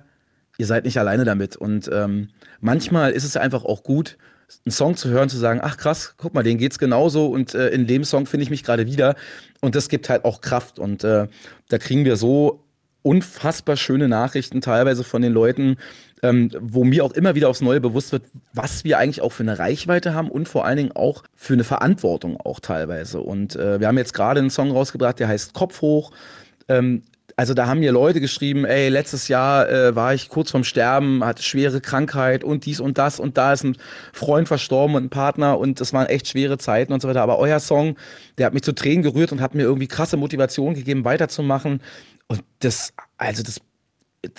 ihr 0.58 0.66
seid 0.66 0.84
nicht 0.84 0.98
alleine 0.98 1.26
damit. 1.26 1.56
Und 1.56 1.92
ähm, 1.94 2.30
manchmal 2.60 3.12
ist 3.12 3.24
es 3.24 3.38
einfach 3.38 3.66
auch 3.66 3.84
gut, 3.84 4.18
einen 4.66 4.72
Song 4.72 4.96
zu 4.96 5.10
hören, 5.10 5.30
zu 5.30 5.38
sagen, 5.38 5.60
ach 5.64 5.78
krass, 5.78 6.16
guck 6.18 6.34
mal, 6.34 6.44
denen 6.44 6.60
geht's 6.60 6.80
genauso 6.80 7.28
und 7.28 7.54
äh, 7.54 7.70
in 7.70 7.88
dem 7.88 8.04
Song 8.04 8.26
finde 8.26 8.44
ich 8.44 8.50
mich 8.50 8.64
gerade 8.64 8.86
wieder. 8.86 9.16
Und 9.62 9.76
das 9.76 9.90
gibt 9.90 10.10
halt 10.10 10.26
auch 10.26 10.42
Kraft. 10.42 10.80
Und 10.80 11.04
äh, 11.04 11.28
da 11.70 11.78
kriegen 11.78 12.06
wir 12.06 12.16
so 12.16 12.64
unfassbar 13.02 13.78
schöne 13.78 14.08
Nachrichten 14.08 14.62
teilweise 14.62 15.04
von 15.04 15.22
den 15.22 15.32
Leuten, 15.32 15.78
ähm, 16.24 16.50
wo 16.60 16.84
mir 16.84 17.06
auch 17.06 17.14
immer 17.14 17.36
wieder 17.36 17.50
aufs 17.50 17.62
Neue 17.62 17.80
bewusst 17.80 18.12
wird, 18.12 18.24
was 18.54 18.84
wir 18.84 18.98
eigentlich 18.98 19.22
auch 19.22 19.32
für 19.32 19.44
eine 19.44 19.60
Reichweite 19.60 20.16
haben 20.16 20.32
und 20.32 20.48
vor 20.48 20.66
allen 20.66 20.78
Dingen 20.78 20.92
auch 20.92 21.24
für 21.36 21.54
eine 21.54 21.64
Verantwortung 21.64 22.40
auch 22.40 22.60
teilweise. 22.60 23.20
Und 23.22 23.56
äh, 23.56 23.80
wir 23.80 23.88
haben 23.88 23.98
jetzt 23.98 24.14
gerade 24.14 24.40
einen 24.40 24.50
Song 24.50 24.72
rausgebracht, 24.72 25.20
der 25.20 25.28
heißt 25.28 25.54
Kopf 25.54 25.82
hoch. 25.82 26.12
Ähm, 26.68 27.04
also 27.38 27.54
da 27.54 27.68
haben 27.68 27.82
mir 27.82 27.92
Leute 27.92 28.22
geschrieben, 28.22 28.64
ey, 28.64 28.88
letztes 28.88 29.28
Jahr 29.28 29.70
äh, 29.70 29.96
war 29.96 30.14
ich 30.14 30.30
kurz 30.30 30.52
vorm 30.52 30.64
Sterben, 30.64 31.24
hatte 31.24 31.44
schwere 31.44 31.82
Krankheit 31.82 32.46
und 32.46 32.66
dies 32.66 32.80
und 32.80 32.98
das 32.98 33.20
und 33.20 33.38
da 33.38 33.52
ist 33.52 33.64
ein 33.64 33.78
Freund 34.14 34.48
verstorben 34.48 34.96
und 34.96 35.06
ein 35.06 35.10
Partner 35.10 35.60
und 35.60 35.82
das 35.82 35.92
waren 35.92 36.08
echt 36.08 36.30
schwere 36.30 36.58
Zeiten 36.58 36.94
und 36.94 37.02
so 37.02 37.10
weiter. 37.10 37.22
Aber 37.22 37.38
euer 37.38 37.60
Song, 37.60 37.98
der 38.38 38.46
hat 38.46 38.54
mich 38.54 38.64
zu 38.64 38.74
Tränen 38.74 39.04
gerührt 39.04 39.34
und 39.34 39.42
hat 39.42 39.54
mir 39.54 39.64
irgendwie 39.64 39.88
krasse 39.88 40.16
Motivation 40.16 40.76
gegeben, 40.76 41.04
weiterzumachen. 41.04 41.82
Und 42.28 42.42
das, 42.60 42.94
also 43.18 43.44
das, 43.44 43.60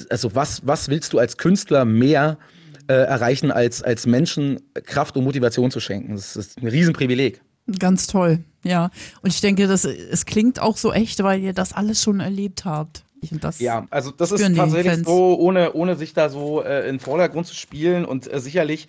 also 0.09 0.35
was, 0.35 0.67
was 0.67 0.89
willst 0.89 1.13
du 1.13 1.19
als 1.19 1.37
Künstler 1.37 1.85
mehr 1.85 2.39
äh, 2.89 2.95
erreichen, 2.95 3.53
als, 3.53 3.83
als 3.83 4.07
Menschen 4.07 4.61
Kraft 4.85 5.17
und 5.19 5.25
Motivation 5.25 5.71
zu 5.71 5.81
schenken? 5.81 6.15
Das 6.15 6.35
ist 6.35 6.63
ein 6.63 6.67
Riesenprivileg. 6.67 7.43
Ganz 7.79 8.07
toll, 8.07 8.45
ja. 8.63 8.91
Und 9.23 9.33
ich 9.33 9.41
denke, 9.41 9.67
das, 9.67 9.85
es 9.85 10.25
klingt 10.25 10.61
auch 10.61 10.77
so 10.77 10.93
echt, 10.93 11.23
weil 11.23 11.41
ihr 11.41 11.53
das 11.53 11.73
alles 11.73 12.03
schon 12.03 12.21
erlebt 12.21 12.65
habt. 12.65 13.03
ja, 13.59 13.87
also 13.91 14.11
das 14.11 14.31
ist 14.31 14.55
tatsächlich 14.55 15.05
so, 15.05 15.37
ohne, 15.39 15.73
ohne 15.73 15.97
sich 15.97 16.13
da 16.13 16.29
so 16.29 16.63
äh, 16.63 16.81
in 16.89 16.97
den 16.97 17.01
Vordergrund 17.01 17.47
zu 17.47 17.55
spielen. 17.55 18.05
Und 18.05 18.33
äh, 18.33 18.41
sicherlich 18.41 18.87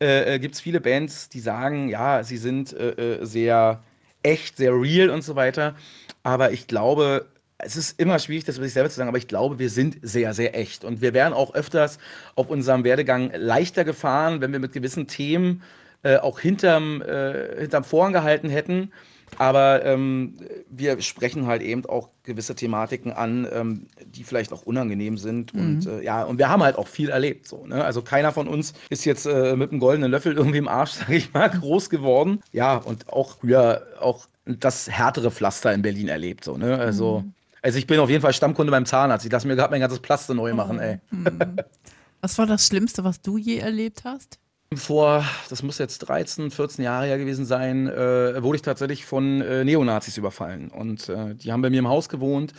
äh, 0.00 0.34
äh 0.34 0.38
gibt 0.38 0.54
es 0.54 0.60
viele 0.60 0.80
Bands, 0.80 1.28
die 1.28 1.40
sagen, 1.40 1.88
ja, 1.88 2.22
sie 2.22 2.36
sind 2.36 2.72
äh, 2.72 2.90
äh, 2.90 3.24
sehr 3.24 3.82
echt, 4.22 4.58
sehr 4.58 4.72
real 4.72 5.10
und 5.10 5.22
so 5.22 5.34
weiter. 5.34 5.74
Aber 6.22 6.52
ich 6.52 6.66
glaube, 6.66 7.26
es 7.58 7.76
ist 7.76 7.98
immer 7.98 8.18
schwierig, 8.18 8.44
das 8.44 8.56
über 8.56 8.66
sich 8.66 8.74
selber 8.74 8.90
zu 8.90 8.96
sagen, 8.96 9.08
aber 9.08 9.18
ich 9.18 9.28
glaube, 9.28 9.58
wir 9.58 9.70
sind 9.70 9.98
sehr, 10.02 10.34
sehr 10.34 10.56
echt. 10.56 10.84
Und 10.84 11.00
wir 11.00 11.14
wären 11.14 11.32
auch 11.32 11.54
öfters 11.54 11.98
auf 12.34 12.48
unserem 12.48 12.84
Werdegang 12.84 13.32
leichter 13.34 13.84
gefahren, 13.84 14.40
wenn 14.40 14.52
wir 14.52 14.60
mit 14.60 14.72
gewissen 14.72 15.06
Themen 15.06 15.62
äh, 16.02 16.16
auch 16.16 16.40
hinterm, 16.40 17.02
äh, 17.02 17.60
hinterm 17.60 17.84
Vorhang 17.84 18.12
gehalten 18.12 18.48
hätten. 18.48 18.92
Aber 19.38 19.84
ähm, 19.84 20.36
wir 20.68 21.00
sprechen 21.02 21.46
halt 21.46 21.62
eben 21.62 21.86
auch 21.86 22.08
gewisse 22.24 22.56
Thematiken 22.56 23.12
an, 23.12 23.46
ähm, 23.52 23.86
die 24.04 24.24
vielleicht 24.24 24.52
auch 24.52 24.62
unangenehm 24.62 25.18
sind. 25.18 25.54
Mhm. 25.54 25.60
Und 25.60 25.86
äh, 25.86 26.02
ja, 26.02 26.24
und 26.24 26.38
wir 26.38 26.48
haben 26.48 26.62
halt 26.62 26.76
auch 26.76 26.88
viel 26.88 27.10
erlebt. 27.10 27.46
So, 27.46 27.64
ne? 27.64 27.84
Also 27.84 28.02
keiner 28.02 28.32
von 28.32 28.48
uns 28.48 28.74
ist 28.88 29.04
jetzt 29.04 29.26
äh, 29.26 29.54
mit 29.54 29.70
einem 29.70 29.80
goldenen 29.80 30.10
Löffel 30.10 30.36
irgendwie 30.36 30.58
im 30.58 30.68
Arsch, 30.68 30.90
sag 30.98 31.10
ich 31.10 31.32
mal, 31.32 31.48
groß 31.48 31.90
geworden. 31.90 32.40
Ja, 32.52 32.76
und 32.76 33.08
auch 33.08 33.38
früher 33.38 33.86
auch 34.00 34.26
das 34.44 34.90
härtere 34.90 35.30
Pflaster 35.30 35.72
in 35.72 35.82
Berlin 35.82 36.08
erlebt. 36.08 36.44
So, 36.44 36.56
ne? 36.56 36.76
Also 36.76 37.20
mhm. 37.20 37.34
Also 37.62 37.78
ich 37.78 37.86
bin 37.86 37.98
auf 38.00 38.08
jeden 38.08 38.22
Fall 38.22 38.32
Stammkunde 38.32 38.70
beim 38.70 38.86
Zahnarzt. 38.86 39.26
Ich 39.26 39.32
lasse 39.32 39.46
mir 39.46 39.56
gerade 39.56 39.70
mein 39.70 39.80
ganzes 39.80 40.00
Plaster 40.00 40.34
neu 40.34 40.54
machen, 40.54 40.78
ey. 40.78 40.98
Mhm. 41.10 41.56
Was 42.22 42.36
war 42.38 42.46
das 42.46 42.66
Schlimmste, 42.66 43.02
was 43.02 43.22
du 43.22 43.38
je 43.38 43.56
erlebt 43.56 44.02
hast? 44.04 44.38
Vor, 44.76 45.24
das 45.48 45.64
muss 45.64 45.78
jetzt 45.78 45.98
13, 45.98 46.52
14 46.52 46.84
Jahre 46.84 47.06
her 47.06 47.18
gewesen 47.18 47.44
sein, 47.44 47.88
äh, 47.88 48.40
wurde 48.40 48.54
ich 48.54 48.62
tatsächlich 48.62 49.04
von 49.04 49.40
äh, 49.40 49.64
Neonazis 49.64 50.16
überfallen. 50.16 50.68
Und 50.68 51.08
äh, 51.08 51.34
die 51.34 51.50
haben 51.50 51.60
bei 51.60 51.70
mir 51.70 51.80
im 51.80 51.88
Haus 51.88 52.08
gewohnt 52.08 52.52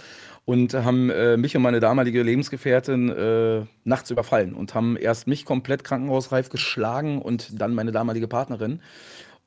und 0.44 0.74
haben 0.74 1.10
äh, 1.10 1.38
mich 1.38 1.56
und 1.56 1.62
meine 1.62 1.80
damalige 1.80 2.22
Lebensgefährtin 2.22 3.08
äh, 3.08 3.66
nachts 3.86 4.12
überfallen 4.12 4.56
und 4.56 4.76
haben 4.76 4.98
erst 4.98 5.26
mich 5.26 5.46
komplett 5.46 5.86
krankenhausreif 5.86 6.50
geschlagen 6.50 7.22
und 7.22 7.62
dann 7.62 7.74
meine 7.74 7.94
damalige 7.94 8.28
Partnerin. 8.28 8.82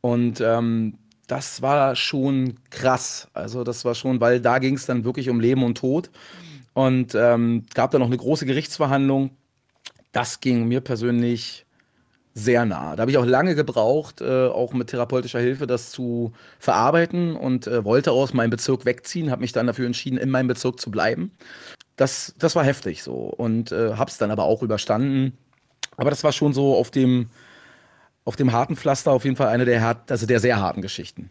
Und 0.00 0.40
ähm, 0.40 0.96
das 1.27 1.61
war 1.61 1.94
schon 1.96 2.61
krass. 2.70 3.29
Also 3.35 3.62
das 3.64 3.85
war 3.85 3.94
schon, 3.94 4.22
weil 4.22 4.40
da 4.40 4.59
ging 4.59 4.77
es 4.77 4.87
dann 4.87 5.05
wirklich 5.05 5.29
um 5.29 5.38
Leben 5.38 5.64
und 5.64 5.77
Tod. 5.77 6.11
Und 6.72 7.14
ähm, 7.14 7.66
gab 7.74 7.90
dann 7.90 8.00
noch 8.00 8.09
eine 8.09 8.16
große 8.16 8.46
Gerichtsverhandlung. 8.46 9.37
Das 10.12 10.40
ging 10.40 10.66
mir 10.66 10.81
persönlich 10.81 11.63
sehr 12.35 12.64
nah. 12.64 12.97
Da 12.97 13.03
habe 13.03 13.12
ich 13.12 13.16
auch 13.16 13.25
lange 13.25 13.55
gebraucht, 13.55 14.20
äh, 14.20 14.47
auch 14.49 14.73
mit 14.73 14.88
therapeutischer 14.88 15.38
Hilfe, 15.38 15.66
das 15.68 15.90
zu 15.90 16.33
verarbeiten 16.59 17.37
und 17.37 17.68
äh, 17.68 17.85
wollte 17.85 18.11
aus 18.11 18.35
meinem 18.35 18.51
Bezirk 18.51 18.85
wegziehen, 18.85 19.31
habe 19.31 19.42
mich 19.42 19.53
dann 19.53 19.68
dafür 19.68 19.87
entschieden, 19.87 20.18
in 20.18 20.31
meinem 20.31 20.49
Bezirk 20.49 20.81
zu 20.81 20.90
bleiben. 20.90 21.31
Das, 21.97 22.35
das 22.38 22.57
war 22.57 22.64
heftig 22.64 23.05
so 23.05 23.14
und 23.14 23.70
äh, 23.70 23.94
habe 23.94 24.11
es 24.11 24.18
dann 24.18 24.33
aber 24.33 24.44
auch 24.44 24.62
überstanden. 24.62 25.38
Aber 25.97 26.11
das 26.11 26.25
war 26.25 26.33
schon 26.33 26.53
so 26.53 26.75
auf 26.77 26.90
dem, 26.90 27.31
auf 28.25 28.35
dem 28.35 28.51
harten 28.51 28.75
Pflaster 28.75 29.12
auf 29.12 29.25
jeden 29.25 29.37
Fall 29.37 29.49
eine 29.49 29.64
der, 29.64 29.81
hart, 29.81 30.11
also 30.11 30.27
der 30.27 30.40
sehr 30.40 30.61
harten 30.61 30.83
Geschichten. 30.83 31.31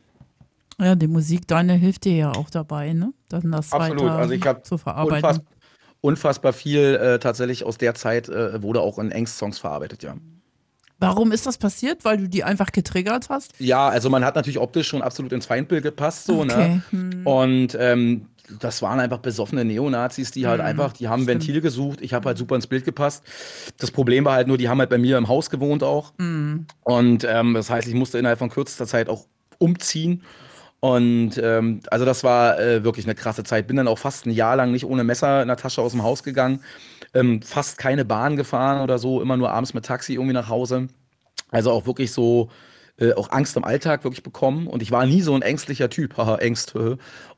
Ja, 0.79 0.95
die 0.95 1.07
Musik 1.07 1.47
deine 1.47 1.73
hilft 1.73 2.05
dir 2.05 2.15
ja 2.15 2.31
auch 2.31 2.49
dabei, 2.49 2.93
ne? 2.93 3.13
Dann 3.27 3.51
das 3.51 3.73
Absolut. 3.73 4.03
weiter 4.03 4.15
also 4.15 4.33
ich 4.33 4.63
zu 4.63 4.77
verarbeiten. 4.77 5.17
Unfassbar, 5.17 5.53
unfassbar 5.99 6.53
viel 6.53 6.95
äh, 6.95 7.19
tatsächlich 7.19 7.65
aus 7.65 7.77
der 7.77 7.93
Zeit 7.93 8.29
äh, 8.29 8.61
wurde 8.63 8.79
auch 8.79 8.97
in 8.99 9.11
Engst-Songs 9.11 9.59
verarbeitet, 9.59 10.01
ja. 10.01 10.15
Warum 11.07 11.31
ist 11.31 11.45
das 11.45 11.57
passiert? 11.57 12.05
Weil 12.05 12.17
du 12.17 12.29
die 12.29 12.43
einfach 12.43 12.71
getriggert 12.71 13.29
hast? 13.29 13.53
Ja, 13.59 13.89
also 13.89 14.09
man 14.09 14.23
hat 14.25 14.35
natürlich 14.35 14.59
optisch 14.59 14.87
schon 14.87 15.01
absolut 15.01 15.31
ins 15.31 15.45
Feindbild 15.45 15.83
gepasst, 15.83 16.25
so, 16.25 16.43
ne? 16.43 16.53
okay. 16.53 16.81
ne? 16.91 17.11
Hm. 17.13 17.27
Und 17.27 17.77
ähm, 17.79 18.27
das 18.59 18.81
waren 18.81 18.99
einfach 18.99 19.19
besoffene 19.19 19.63
Neonazis, 19.63 20.31
die 20.31 20.47
halt 20.47 20.59
mhm, 20.59 20.67
einfach, 20.67 20.93
die 20.93 21.07
haben 21.07 21.23
stimmt. 21.23 21.41
Ventil 21.41 21.61
gesucht. 21.61 22.01
Ich 22.01 22.13
habe 22.13 22.27
halt 22.27 22.37
super 22.37 22.55
ins 22.55 22.67
Bild 22.67 22.83
gepasst. 22.85 23.23
Das 23.77 23.91
Problem 23.91 24.25
war 24.25 24.33
halt 24.33 24.47
nur, 24.47 24.57
die 24.57 24.69
haben 24.69 24.79
halt 24.79 24.89
bei 24.89 24.97
mir 24.97 25.17
im 25.17 25.27
Haus 25.27 25.49
gewohnt 25.49 25.83
auch. 25.83 26.13
Mhm. 26.17 26.65
Und 26.81 27.25
ähm, 27.27 27.53
das 27.53 27.69
heißt, 27.69 27.87
ich 27.87 27.93
musste 27.93 28.19
innerhalb 28.19 28.39
von 28.39 28.49
kürzester 28.49 28.85
Zeit 28.85 29.09
auch 29.09 29.25
umziehen. 29.59 30.23
Und 30.83 31.37
ähm, 31.41 31.79
also 31.91 32.03
das 32.03 32.25
war 32.25 32.59
äh, 32.59 32.83
wirklich 32.83 33.05
eine 33.05 33.15
krasse 33.15 33.45
Zeit. 33.45 33.67
Bin 33.67 33.77
dann 33.77 33.87
auch 33.87 33.99
fast 33.99 34.25
ein 34.25 34.31
Jahr 34.31 34.57
lang 34.57 34.73
nicht 34.73 34.83
ohne 34.83 35.05
Messer 35.05 35.41
in 35.41 35.47
der 35.47 35.55
Tasche 35.55 35.81
aus 35.81 35.93
dem 35.93 36.03
Haus 36.03 36.23
gegangen. 36.23 36.59
Ähm, 37.13 37.41
fast 37.41 37.77
keine 37.77 38.03
Bahn 38.03 38.35
gefahren 38.35 38.81
oder 38.81 38.99
so, 38.99 39.21
immer 39.21 39.37
nur 39.37 39.49
abends 39.49 39.73
mit 39.73 39.85
Taxi 39.85 40.15
irgendwie 40.15 40.33
nach 40.33 40.49
Hause. 40.49 40.89
Also 41.51 41.71
auch 41.71 41.85
wirklich 41.85 42.11
so 42.11 42.49
äh, 42.97 43.13
auch 43.13 43.31
Angst 43.31 43.55
im 43.55 43.63
Alltag 43.63 44.03
wirklich 44.03 44.23
bekommen. 44.23 44.67
Und 44.67 44.81
ich 44.81 44.91
war 44.91 45.05
nie 45.05 45.21
so 45.21 45.33
ein 45.33 45.41
ängstlicher 45.41 45.89
Typ. 45.89 46.17
Haha, 46.17 46.35
Ängst. 46.39 46.73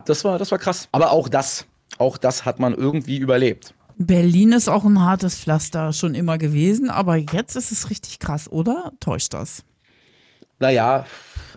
Das 0.07 0.23
war, 0.23 0.39
das 0.39 0.49
war 0.49 0.57
krass. 0.57 0.89
Aber 0.91 1.11
auch 1.11 1.29
das, 1.29 1.67
auch 1.99 2.17
das 2.17 2.45
hat 2.45 2.59
man 2.59 2.73
irgendwie 2.73 3.17
überlebt. 3.17 3.75
Berlin 3.99 4.53
ist 4.53 4.69
auch 4.69 4.85
ein 4.85 4.99
hartes 4.99 5.37
Pflaster 5.37 5.93
schon 5.93 6.15
immer 6.15 6.39
gewesen, 6.39 6.89
aber 6.89 7.15
jetzt 7.15 7.55
ist 7.55 7.71
es 7.71 7.91
richtig 7.91 8.17
krass, 8.17 8.51
oder? 8.51 8.91
Täuscht 8.99 9.35
das? 9.35 9.63
Naja, 10.57 11.05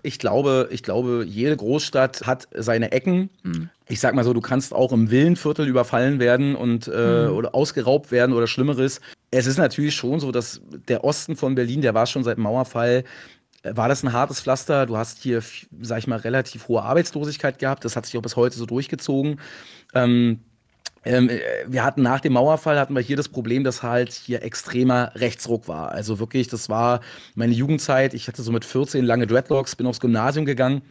ich 0.02 0.18
glaube, 0.18 0.68
ich 0.70 0.82
glaube, 0.82 1.24
jede 1.26 1.56
Großstadt 1.56 2.26
hat 2.26 2.48
seine 2.54 2.92
Ecken. 2.92 3.30
Hm. 3.42 3.70
Ich 3.88 4.00
sag 4.00 4.14
mal 4.14 4.24
so, 4.24 4.32
du 4.32 4.40
kannst 4.40 4.74
auch 4.74 4.92
im 4.92 5.10
Villenviertel 5.10 5.66
überfallen 5.66 6.18
werden 6.18 6.54
und 6.54 6.88
äh, 6.88 7.26
hm. 7.26 7.34
oder 7.34 7.54
ausgeraubt 7.54 8.10
werden 8.10 8.32
oder 8.32 8.46
Schlimmeres. 8.46 9.00
Es 9.30 9.46
ist 9.46 9.58
natürlich 9.58 9.94
schon 9.94 10.20
so, 10.20 10.32
dass 10.32 10.60
der 10.88 11.04
Osten 11.04 11.36
von 11.36 11.54
Berlin, 11.54 11.82
der 11.82 11.94
war 11.94 12.06
schon 12.06 12.24
seit 12.24 12.38
Mauerfall 12.38 13.04
war 13.64 13.88
das 13.88 14.02
ein 14.02 14.12
hartes 14.12 14.40
Pflaster. 14.40 14.86
Du 14.86 14.96
hast 14.96 15.22
hier, 15.22 15.42
sag 15.80 15.98
ich 15.98 16.06
mal, 16.06 16.18
relativ 16.18 16.68
hohe 16.68 16.82
Arbeitslosigkeit 16.82 17.58
gehabt. 17.58 17.84
Das 17.84 17.96
hat 17.96 18.06
sich 18.06 18.16
auch 18.16 18.22
bis 18.22 18.36
heute 18.36 18.56
so 18.56 18.66
durchgezogen. 18.66 19.40
Ähm, 19.94 20.40
ähm, 21.08 21.30
äh, 21.30 21.40
wir 21.66 21.84
hatten 21.84 22.02
nach 22.02 22.20
dem 22.20 22.34
Mauerfall 22.34 22.78
hatten 22.78 22.94
wir 22.94 23.00
hier 23.00 23.16
das 23.16 23.30
Problem, 23.30 23.64
dass 23.64 23.82
halt 23.82 24.12
hier 24.12 24.42
extremer 24.42 25.12
Rechtsruck 25.14 25.66
war. 25.66 25.90
Also 25.90 26.18
wirklich, 26.18 26.48
das 26.48 26.68
war 26.68 27.00
meine 27.34 27.54
Jugendzeit. 27.54 28.12
Ich 28.12 28.28
hatte 28.28 28.42
so 28.42 28.52
mit 28.52 28.66
14 28.66 29.04
lange 29.04 29.26
Dreadlocks, 29.26 29.74
bin 29.74 29.86
aufs 29.86 30.00
Gymnasium 30.00 30.44
gegangen. 30.44 30.82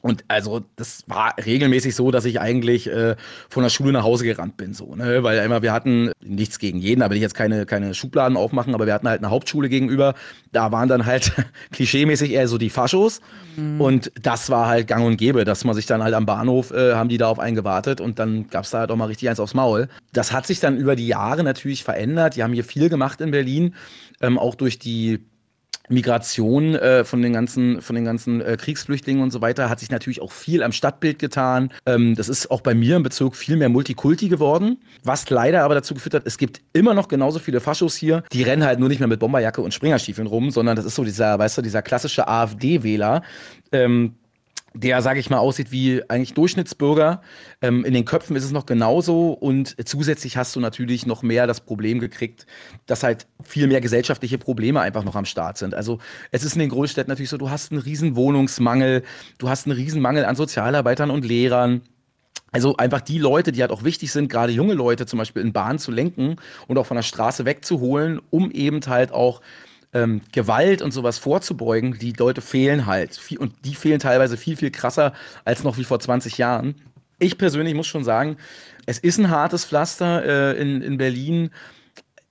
Und 0.00 0.24
also 0.28 0.64
das 0.76 1.02
war 1.08 1.34
regelmäßig 1.44 1.94
so, 1.96 2.12
dass 2.12 2.24
ich 2.24 2.40
eigentlich 2.40 2.88
äh, 2.88 3.16
von 3.48 3.64
der 3.64 3.70
Schule 3.70 3.92
nach 3.92 4.04
Hause 4.04 4.24
gerannt 4.24 4.56
bin, 4.56 4.72
so, 4.72 4.94
ne? 4.94 5.24
Weil 5.24 5.44
immer 5.44 5.60
wir 5.62 5.72
hatten 5.72 6.12
nichts 6.24 6.60
gegen 6.60 6.78
jeden, 6.78 7.02
aber 7.02 7.16
ich 7.16 7.20
jetzt 7.20 7.34
keine, 7.34 7.66
keine 7.66 7.94
Schubladen 7.94 8.36
aufmachen, 8.36 8.74
aber 8.74 8.86
wir 8.86 8.94
hatten 8.94 9.08
halt 9.08 9.22
eine 9.22 9.30
Hauptschule 9.30 9.68
gegenüber. 9.68 10.14
Da 10.52 10.70
waren 10.70 10.88
dann 10.88 11.04
halt 11.04 11.32
klischeemäßig 11.72 12.32
eher 12.32 12.46
so 12.46 12.58
die 12.58 12.70
Faschos. 12.70 13.20
Mhm. 13.56 13.80
Und 13.80 14.12
das 14.22 14.50
war 14.50 14.68
halt 14.68 14.86
gang 14.86 15.04
und 15.04 15.16
gäbe, 15.16 15.44
dass 15.44 15.64
man 15.64 15.74
sich 15.74 15.86
dann 15.86 16.02
halt 16.02 16.14
am 16.14 16.26
Bahnhof, 16.26 16.70
äh, 16.70 16.94
haben 16.94 17.08
die 17.08 17.18
da 17.18 17.26
auf 17.26 17.40
einen 17.40 17.56
gewartet 17.56 18.00
und 18.00 18.20
dann 18.20 18.48
gab 18.48 18.64
es 18.64 18.70
da 18.70 18.78
halt 18.78 18.92
auch 18.92 18.96
mal 18.96 19.06
richtig 19.06 19.28
eins 19.28 19.40
aufs 19.40 19.54
Maul. 19.54 19.88
Das 20.12 20.30
hat 20.30 20.46
sich 20.46 20.60
dann 20.60 20.76
über 20.76 20.94
die 20.94 21.08
Jahre 21.08 21.42
natürlich 21.42 21.82
verändert. 21.82 22.36
Die 22.36 22.44
haben 22.44 22.52
hier 22.52 22.64
viel 22.64 22.88
gemacht 22.88 23.20
in 23.20 23.32
Berlin, 23.32 23.74
ähm, 24.20 24.38
auch 24.38 24.54
durch 24.54 24.78
die 24.78 25.24
Migration 25.88 26.74
äh, 26.74 27.04
von 27.04 27.22
den 27.22 27.32
ganzen, 27.32 27.80
von 27.82 27.96
den 27.96 28.04
ganzen 28.04 28.40
äh, 28.40 28.56
Kriegsflüchtlingen 28.58 29.22
und 29.22 29.30
so 29.30 29.40
weiter 29.40 29.68
hat 29.68 29.80
sich 29.80 29.90
natürlich 29.90 30.20
auch 30.20 30.32
viel 30.32 30.62
am 30.62 30.72
Stadtbild 30.72 31.18
getan. 31.18 31.70
Ähm, 31.86 32.14
das 32.14 32.28
ist 32.28 32.50
auch 32.50 32.60
bei 32.60 32.74
mir 32.74 32.96
im 32.96 33.02
Bezirk 33.02 33.36
viel 33.36 33.56
mehr 33.56 33.68
Multikulti 33.68 34.28
geworden, 34.28 34.78
was 35.04 35.28
leider 35.30 35.62
aber 35.62 35.74
dazu 35.74 35.94
geführt 35.94 36.14
hat, 36.14 36.22
es 36.26 36.38
gibt 36.38 36.60
immer 36.72 36.94
noch 36.94 37.08
genauso 37.08 37.38
viele 37.38 37.60
Faschos 37.60 37.96
hier. 37.96 38.22
Die 38.32 38.42
rennen 38.42 38.64
halt 38.64 38.78
nur 38.78 38.88
nicht 38.88 38.98
mehr 38.98 39.08
mit 39.08 39.20
Bomberjacke 39.20 39.60
und 39.60 39.74
Springerstiefeln 39.74 40.26
rum, 40.26 40.50
sondern 40.50 40.76
das 40.76 40.84
ist 40.84 40.94
so 40.94 41.04
dieser, 41.04 41.38
weißt 41.38 41.58
du, 41.58 41.62
dieser 41.62 41.82
klassische 41.82 42.28
AfD-Wähler. 42.28 43.22
Ähm, 43.72 44.14
der, 44.80 45.02
sage 45.02 45.18
ich 45.18 45.28
mal, 45.28 45.38
aussieht 45.38 45.72
wie 45.72 46.02
eigentlich 46.08 46.34
Durchschnittsbürger. 46.34 47.20
Ähm, 47.60 47.84
in 47.84 47.94
den 47.94 48.04
Köpfen 48.04 48.36
ist 48.36 48.44
es 48.44 48.52
noch 48.52 48.64
genauso 48.64 49.32
und 49.32 49.76
zusätzlich 49.88 50.36
hast 50.36 50.54
du 50.54 50.60
natürlich 50.60 51.04
noch 51.04 51.22
mehr 51.22 51.46
das 51.48 51.60
Problem 51.60 51.98
gekriegt, 51.98 52.46
dass 52.86 53.02
halt 53.02 53.26
viel 53.42 53.66
mehr 53.66 53.80
gesellschaftliche 53.80 54.38
Probleme 54.38 54.80
einfach 54.80 55.02
noch 55.02 55.16
am 55.16 55.24
Start 55.24 55.58
sind. 55.58 55.74
Also 55.74 55.98
es 56.30 56.44
ist 56.44 56.54
in 56.54 56.60
den 56.60 56.68
Großstädten 56.68 57.10
natürlich 57.10 57.30
so, 57.30 57.38
du 57.38 57.50
hast 57.50 57.72
einen 57.72 57.80
riesen 57.80 58.14
Wohnungsmangel, 58.14 59.02
du 59.38 59.48
hast 59.48 59.66
einen 59.66 59.76
riesen 59.76 60.00
Mangel 60.00 60.24
an 60.24 60.36
Sozialarbeitern 60.36 61.10
und 61.10 61.24
Lehrern. 61.24 61.82
Also 62.52 62.76
einfach 62.76 63.00
die 63.00 63.18
Leute, 63.18 63.52
die 63.52 63.60
halt 63.60 63.72
auch 63.72 63.82
wichtig 63.82 64.12
sind, 64.12 64.30
gerade 64.30 64.52
junge 64.52 64.74
Leute 64.74 65.06
zum 65.06 65.18
Beispiel 65.18 65.42
in 65.42 65.52
Bahn 65.52 65.78
zu 65.78 65.90
lenken 65.90 66.36
und 66.66 66.78
auch 66.78 66.86
von 66.86 66.96
der 66.96 67.02
Straße 67.02 67.44
wegzuholen, 67.44 68.20
um 68.30 68.50
eben 68.52 68.80
halt 68.86 69.12
auch 69.12 69.42
ähm, 69.92 70.20
Gewalt 70.32 70.82
und 70.82 70.92
sowas 70.92 71.18
vorzubeugen, 71.18 71.98
die 71.98 72.12
Leute 72.12 72.40
fehlen 72.40 72.86
halt. 72.86 73.20
Und 73.38 73.54
die 73.64 73.74
fehlen 73.74 74.00
teilweise 74.00 74.36
viel, 74.36 74.56
viel 74.56 74.70
krasser 74.70 75.12
als 75.44 75.64
noch 75.64 75.78
wie 75.78 75.84
vor 75.84 76.00
20 76.00 76.38
Jahren. 76.38 76.74
Ich 77.18 77.38
persönlich 77.38 77.74
muss 77.74 77.86
schon 77.86 78.04
sagen, 78.04 78.36
es 78.86 78.98
ist 78.98 79.18
ein 79.18 79.30
hartes 79.30 79.64
Pflaster 79.64 80.24
äh, 80.24 80.60
in, 80.60 80.82
in 80.82 80.98
Berlin. 80.98 81.50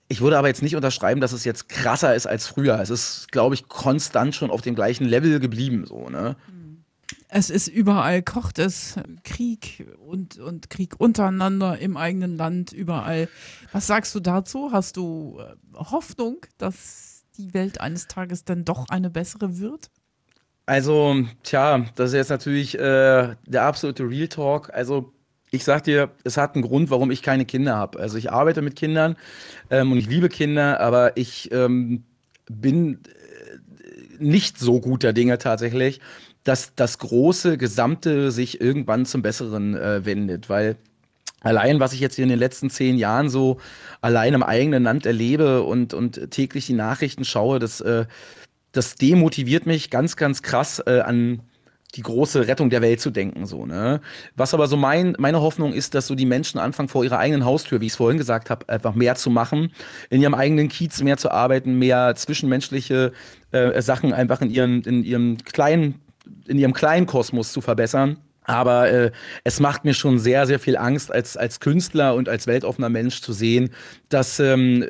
Ich 0.08 0.22
würde 0.22 0.38
aber 0.38 0.48
jetzt 0.48 0.62
nicht 0.62 0.76
unterschreiben, 0.76 1.20
dass 1.20 1.34
es 1.34 1.44
jetzt 1.44 1.68
krasser 1.68 2.16
ist 2.16 2.28
als 2.28 2.48
früher. 2.48 2.80
Es 2.80 2.90
ist, 2.90 3.32
glaube 3.32 3.56
ich, 3.56 3.68
konstant 3.68 4.36
schon 4.36 4.52
auf 4.52 4.62
dem 4.62 4.76
gleichen 4.76 5.06
Level 5.06 5.40
geblieben. 5.40 5.86
So, 5.86 6.10
ne? 6.10 6.38
Es 7.30 7.50
ist 7.50 7.68
überall 7.68 8.22
kocht 8.22 8.58
es 8.58 8.96
Krieg 9.24 9.86
und, 10.00 10.40
und 10.40 10.70
Krieg 10.70 11.00
untereinander 11.00 11.78
im 11.78 11.98
eigenen 11.98 12.38
Land, 12.38 12.72
überall. 12.72 13.28
Was 13.74 13.88
sagst 13.88 14.16
du 14.16 14.22
dazu? 14.22 14.70
Hast 14.72 14.96
du 14.96 15.38
äh, 15.40 15.56
Hoffnung, 15.76 16.38
dass 16.58 17.07
die 17.38 17.54
Welt 17.54 17.82
eines 17.82 18.08
Tages 18.08 18.44
dann 18.46 18.66
doch 18.66 18.90
eine 18.90 19.10
bessere 19.10 19.60
wird? 19.60 19.90
Also, 20.66 21.16
tja, 21.44 21.86
das 21.96 22.10
ist 22.10 22.16
jetzt 22.16 22.30
natürlich 22.30 22.76
äh, 22.78 23.36
der 23.46 23.64
absolute 23.64 24.04
Real 24.04 24.28
Talk. 24.28 24.74
Also, 24.74 25.14
ich 25.50 25.64
sag 25.64 25.86
dir, 25.86 26.12
es 26.26 26.36
hat 26.36 26.56
einen 26.56 26.64
Grund, 26.64 26.90
warum 26.90 27.10
ich 27.10 27.22
keine 27.22 27.46
Kinder 27.46 27.78
habe. 27.78 28.00
Also, 28.00 28.18
ich 28.18 28.32
arbeite 28.32 28.62
mit 28.62 28.76
Kindern 28.76 29.16
ähm, 29.70 29.94
und 29.94 29.98
ich 29.98 30.08
liebe 30.08 30.28
Kinder, 30.28 30.82
aber 30.82 31.16
ich 31.16 31.52
ähm, 31.54 32.04
bin 32.50 32.96
äh, 32.96 34.18
nicht 34.20 34.58
so 34.60 34.82
guter 34.82 35.14
Dinge 35.14 35.38
tatsächlich, 35.38 36.02
dass 36.44 36.76
das 36.76 36.98
große 36.98 37.58
Gesamte 37.58 38.32
sich 38.32 38.60
irgendwann 38.60 39.06
zum 39.06 39.22
Besseren 39.22 39.76
äh, 39.76 40.06
wendet, 40.06 40.50
weil 40.50 40.78
allein, 41.42 41.80
was 41.80 41.94
ich 41.94 42.00
jetzt 42.00 42.16
hier 42.16 42.24
in 42.24 42.30
den 42.30 42.40
letzten 42.40 42.70
zehn 42.70 42.98
Jahren 42.98 43.30
so 43.30 43.58
allein 44.02 44.34
im 44.34 44.44
eigenen 44.44 44.84
Land 44.84 45.06
erlebe 45.06 45.64
und, 45.64 45.94
und 45.94 46.32
täglich 46.32 46.66
die 46.66 46.74
Nachrichten 46.74 47.26
schaue, 47.26 47.60
das, 47.60 47.82
äh, 47.82 48.06
das 48.72 48.96
demotiviert 48.96 49.66
mich 49.66 49.90
ganz, 49.90 50.16
ganz 50.16 50.42
krass 50.42 50.82
äh, 50.86 51.00
an 51.02 51.42
die 51.96 52.02
große 52.02 52.48
Rettung 52.48 52.70
der 52.70 52.82
Welt 52.82 53.00
zu 53.00 53.12
denken. 53.12 53.46
So, 53.46 53.66
ne? 53.66 54.02
Was 54.36 54.54
aber 54.54 54.68
so 54.68 54.76
mein, 54.76 55.16
meine 55.20 55.42
Hoffnung 55.42 55.74
ist, 55.74 55.96
dass 55.96 56.08
so 56.08 56.16
die 56.16 56.26
Menschen 56.26 56.60
anfangen, 56.60 56.90
vor 56.90 57.04
ihrer 57.04 57.18
eigenen 57.18 57.46
Haustür, 57.46 57.80
wie 57.80 57.86
ich 57.86 57.94
es 57.94 57.98
vorhin 57.98 58.18
gesagt 58.18 58.50
habe, 58.50 58.68
einfach 58.68 58.94
mehr 58.94 59.16
zu 59.16 59.30
machen, 59.30 59.72
in 60.10 60.22
ihrem 60.22 60.34
eigenen 60.34 60.68
Kiez 60.68 61.02
mehr 61.02 61.18
zu 61.18 61.32
arbeiten, 61.32 61.80
mehr 61.80 62.14
zwischenmenschliche 62.16 63.14
äh, 63.52 63.82
Sachen 63.82 64.14
einfach 64.14 64.42
in 64.42 64.50
ihren, 64.50 64.82
in 64.82 65.04
ihrem 65.04 65.38
kleinen, 65.38 65.96
in 66.46 66.60
ihrem 66.60 66.74
kleinen 66.74 67.06
Kosmos 67.06 67.54
zu 67.54 67.62
verbessern 67.62 68.18
aber 68.48 68.90
äh, 68.90 69.12
es 69.44 69.60
macht 69.60 69.86
mir 69.86 69.94
schon 69.94 70.18
sehr, 70.18 70.48
sehr 70.48 70.58
viel 70.58 70.78
Angst, 70.78 71.12
als, 71.12 71.36
als 71.38 71.60
Künstler 71.60 72.16
und 72.16 72.30
als 72.30 72.48
weltoffener 72.48 72.90
Mensch 72.90 73.22
zu 73.22 73.34
sehen, 73.34 73.70
dass 74.10 74.40
ähm, 74.40 74.84
äh, 74.84 74.88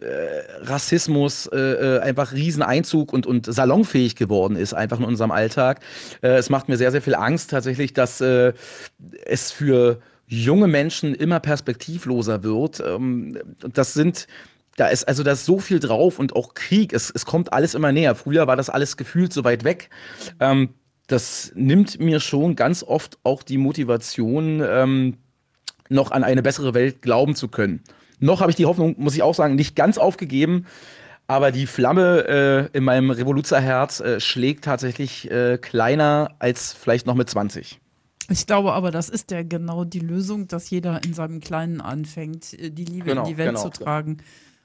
Rassismus 0.62 1.48
äh, 1.48 1.58
äh, 1.58 2.00
einfach 2.00 2.34
Rieseneinzug 2.34 3.12
und, 3.12 3.26
und 3.26 3.52
salonfähig 3.52 4.16
geworden 4.16 4.56
ist, 4.56 4.76
einfach 4.76 5.00
in 5.00 5.06
unserem 5.06 5.32
Alltag. 5.32 5.80
Äh, 6.22 6.38
es 6.38 6.50
macht 6.52 6.70
mir 6.70 6.78
sehr, 6.78 6.92
sehr 6.92 7.02
viel 7.02 7.16
Angst 7.16 7.50
tatsächlich, 7.50 7.94
dass 7.94 8.22
äh, 8.22 8.54
es 9.26 9.52
für 9.52 10.00
junge 10.28 10.68
Menschen 10.68 11.16
immer 11.16 11.40
perspektivloser 11.40 12.44
wird. 12.44 12.80
Ähm, 12.80 13.40
das 13.74 13.94
sind 13.94 14.28
da 14.76 14.90
ist 14.90 15.08
also 15.08 15.24
da 15.24 15.32
ist 15.32 15.46
so 15.46 15.58
viel 15.58 15.80
drauf 15.80 16.20
und 16.20 16.36
auch 16.36 16.54
Krieg, 16.54 16.94
es, 16.94 17.10
es 17.10 17.26
kommt 17.26 17.52
alles 17.52 17.74
immer 17.74 17.92
näher. 17.92 18.14
Früher 18.14 18.46
war 18.46 18.56
das 18.56 18.70
alles 18.70 18.96
gefühlt 18.96 19.34
so 19.34 19.44
weit 19.44 19.64
weg. 19.64 19.90
Ähm, 20.40 20.70
das 21.08 21.52
nimmt 21.56 22.00
mir 22.00 22.20
schon 22.20 22.56
ganz 22.56 22.84
oft 22.84 23.18
auch 23.24 23.44
die 23.44 23.58
Motivation, 23.58 24.62
ähm, 24.64 25.18
noch 25.90 26.12
an 26.12 26.24
eine 26.24 26.44
bessere 26.44 26.74
Welt 26.74 27.02
glauben 27.02 27.36
zu 27.36 27.48
können. 27.48 27.82
Noch 28.20 28.42
habe 28.42 28.52
ich 28.52 28.58
die 28.58 28.66
Hoffnung, 28.66 28.96
muss 28.98 29.16
ich 29.16 29.24
auch 29.24 29.36
sagen, 29.36 29.56
nicht 29.56 29.76
ganz 29.76 29.98
aufgegeben. 29.98 30.66
Aber 31.28 31.52
die 31.52 31.68
Flamme 31.68 32.70
äh, 32.74 32.78
in 32.78 32.86
meinem 32.86 33.12
Revoluzerherz 33.12 34.00
äh, 34.00 34.20
schlägt 34.22 34.64
tatsächlich 34.64 35.30
äh, 35.30 35.58
kleiner 35.58 36.36
als 36.40 36.74
vielleicht 36.74 37.06
noch 37.06 37.16
mit 37.16 37.30
20. 37.30 37.82
Ich 38.30 38.46
glaube 38.46 38.74
aber, 38.74 38.92
das 38.92 39.10
ist 39.10 39.32
ja 39.32 39.44
genau 39.44 39.84
die 39.84 40.00
Lösung, 40.00 40.48
dass 40.48 40.70
jeder 40.70 41.04
in 41.04 41.14
seinem 41.14 41.40
Kleinen 41.42 41.82
anfängt, 41.82 42.54
äh, 42.54 42.72
die 42.72 42.86
Liebe 42.86 43.10
genau, 43.10 43.24
in 43.24 43.30
die 43.30 43.38
Welt 43.38 43.50
genau, 43.50 43.64
zu 43.64 43.70
tragen. 43.70 44.18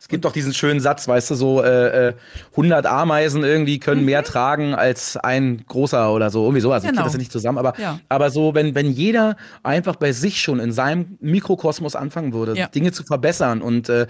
Es 0.02 0.08
gibt 0.08 0.24
doch 0.24 0.32
diesen 0.32 0.52
schönen 0.52 0.80
Satz, 0.80 1.06
weißt 1.06 1.30
du, 1.30 1.36
so 1.36 1.62
äh, 1.62 2.14
100 2.50 2.84
äh, 2.84 2.88
Ameisen 2.88 3.44
irgendwie 3.44 3.78
können 3.78 4.00
mhm. 4.00 4.06
mehr 4.06 4.24
tragen 4.24 4.74
als 4.74 5.16
ein 5.16 5.64
großer 5.68 6.12
oder 6.12 6.28
so, 6.28 6.42
irgendwie 6.42 6.60
sowas. 6.60 6.82
Genau. 6.82 6.90
Ich 6.90 6.96
kriege 6.96 7.04
das 7.04 7.12
ja 7.12 7.18
nicht 7.20 7.30
zusammen, 7.30 7.58
aber, 7.58 7.74
ja. 7.78 8.00
aber 8.08 8.30
so, 8.30 8.52
wenn, 8.52 8.74
wenn 8.74 8.90
jeder 8.90 9.36
einfach 9.62 9.94
bei 9.94 10.10
sich 10.10 10.42
schon 10.42 10.58
in 10.58 10.72
seinem 10.72 11.18
Mikrokosmos 11.20 11.94
anfangen 11.94 12.32
würde, 12.32 12.56
ja. 12.56 12.66
Dinge 12.66 12.90
zu 12.90 13.04
verbessern 13.04 13.62
und 13.62 13.88
äh, 13.90 14.08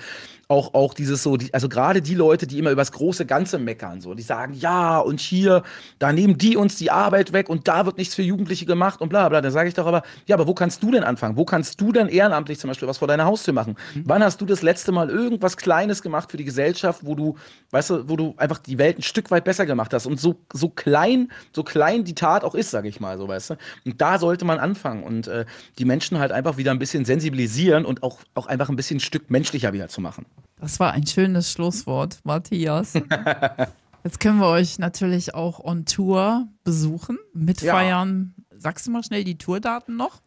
auch, 0.52 0.74
auch 0.74 0.92
dieses 0.92 1.22
so, 1.22 1.38
die, 1.38 1.52
also 1.54 1.66
gerade 1.68 2.02
die 2.02 2.14
Leute, 2.14 2.46
die 2.46 2.58
immer 2.58 2.70
über 2.70 2.82
das 2.82 2.92
große 2.92 3.24
Ganze 3.24 3.58
meckern, 3.58 4.02
so, 4.02 4.12
die 4.12 4.22
sagen, 4.22 4.52
ja, 4.52 4.98
und 4.98 5.18
hier, 5.18 5.62
da 5.98 6.12
nehmen 6.12 6.36
die 6.36 6.58
uns 6.58 6.76
die 6.76 6.90
Arbeit 6.90 7.32
weg 7.32 7.48
und 7.48 7.68
da 7.68 7.86
wird 7.86 7.96
nichts 7.96 8.14
für 8.14 8.22
Jugendliche 8.22 8.66
gemacht 8.66 9.00
und 9.00 9.08
bla 9.08 9.30
bla. 9.30 9.40
Da 9.40 9.50
sage 9.50 9.68
ich 9.68 9.74
doch 9.74 9.86
aber, 9.86 10.02
ja, 10.26 10.36
aber 10.36 10.46
wo 10.46 10.52
kannst 10.52 10.82
du 10.82 10.90
denn 10.90 11.04
anfangen? 11.04 11.38
Wo 11.38 11.46
kannst 11.46 11.80
du 11.80 11.90
denn 11.90 12.08
ehrenamtlich 12.08 12.58
zum 12.58 12.68
Beispiel 12.68 12.86
was 12.86 12.98
vor 12.98 13.08
deiner 13.08 13.24
Haustür 13.24 13.54
machen? 13.54 13.76
Mhm. 13.94 14.02
Wann 14.04 14.22
hast 14.22 14.42
du 14.42 14.44
das 14.44 14.60
letzte 14.60 14.92
Mal 14.92 15.08
irgendwas 15.08 15.56
Kleines 15.56 16.02
gemacht 16.02 16.30
für 16.30 16.36
die 16.36 16.44
Gesellschaft, 16.44 17.00
wo 17.02 17.14
du, 17.14 17.36
weißt 17.70 17.88
du, 17.88 18.08
wo 18.10 18.16
du 18.16 18.34
einfach 18.36 18.58
die 18.58 18.76
Welt 18.76 18.98
ein 18.98 19.02
Stück 19.02 19.30
weit 19.30 19.44
besser 19.44 19.64
gemacht 19.64 19.94
hast? 19.94 20.04
Und 20.04 20.20
so, 20.20 20.36
so 20.52 20.68
klein, 20.68 21.32
so 21.56 21.62
klein 21.62 22.04
die 22.04 22.14
Tat 22.14 22.44
auch 22.44 22.54
ist, 22.54 22.70
sage 22.70 22.88
ich 22.88 23.00
mal 23.00 23.16
so, 23.16 23.26
weißt 23.26 23.50
du? 23.50 23.54
Und 23.86 24.00
da 24.02 24.18
sollte 24.18 24.44
man 24.44 24.58
anfangen 24.58 25.02
und 25.02 25.28
äh, 25.28 25.46
die 25.78 25.86
Menschen 25.86 26.18
halt 26.18 26.30
einfach 26.30 26.58
wieder 26.58 26.72
ein 26.72 26.78
bisschen 26.78 27.06
sensibilisieren 27.06 27.86
und 27.86 28.02
auch, 28.02 28.18
auch 28.34 28.48
einfach 28.48 28.68
ein 28.68 28.76
bisschen 28.76 28.98
ein 28.98 29.00
Stück 29.00 29.30
menschlicher 29.30 29.72
wieder 29.72 29.88
zu 29.88 30.02
machen. 30.02 30.26
Das 30.60 30.78
war 30.80 30.92
ein 30.92 31.06
schönes 31.06 31.50
Schlusswort, 31.50 32.20
Matthias. 32.24 32.94
Jetzt 34.04 34.20
können 34.20 34.38
wir 34.38 34.48
euch 34.48 34.78
natürlich 34.78 35.34
auch 35.34 35.60
on 35.62 35.84
Tour 35.84 36.48
besuchen, 36.64 37.18
mitfeiern. 37.34 38.34
Ja. 38.36 38.58
Sagst 38.58 38.86
du 38.86 38.90
mal 38.90 39.02
schnell 39.02 39.24
die 39.24 39.38
Tourdaten 39.38 39.96
noch? 39.96 40.20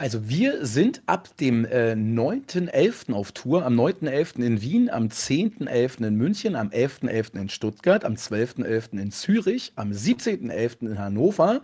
Also 0.00 0.30
wir 0.30 0.64
sind 0.64 1.02
ab 1.04 1.28
dem 1.36 1.66
äh, 1.66 1.92
9.11. 1.92 3.12
auf 3.12 3.32
Tour, 3.32 3.66
am 3.66 3.78
9.11. 3.78 4.42
in 4.42 4.62
Wien, 4.62 4.88
am 4.88 5.08
10.11. 5.08 6.06
in 6.06 6.14
München, 6.14 6.56
am 6.56 6.68
11.11. 6.68 7.38
in 7.38 7.48
Stuttgart, 7.50 8.06
am 8.06 8.14
12.11. 8.14 8.98
in 8.98 9.10
Zürich, 9.10 9.72
am 9.76 9.90
17.11. 9.90 10.86
in 10.86 10.98
Hannover, 10.98 11.60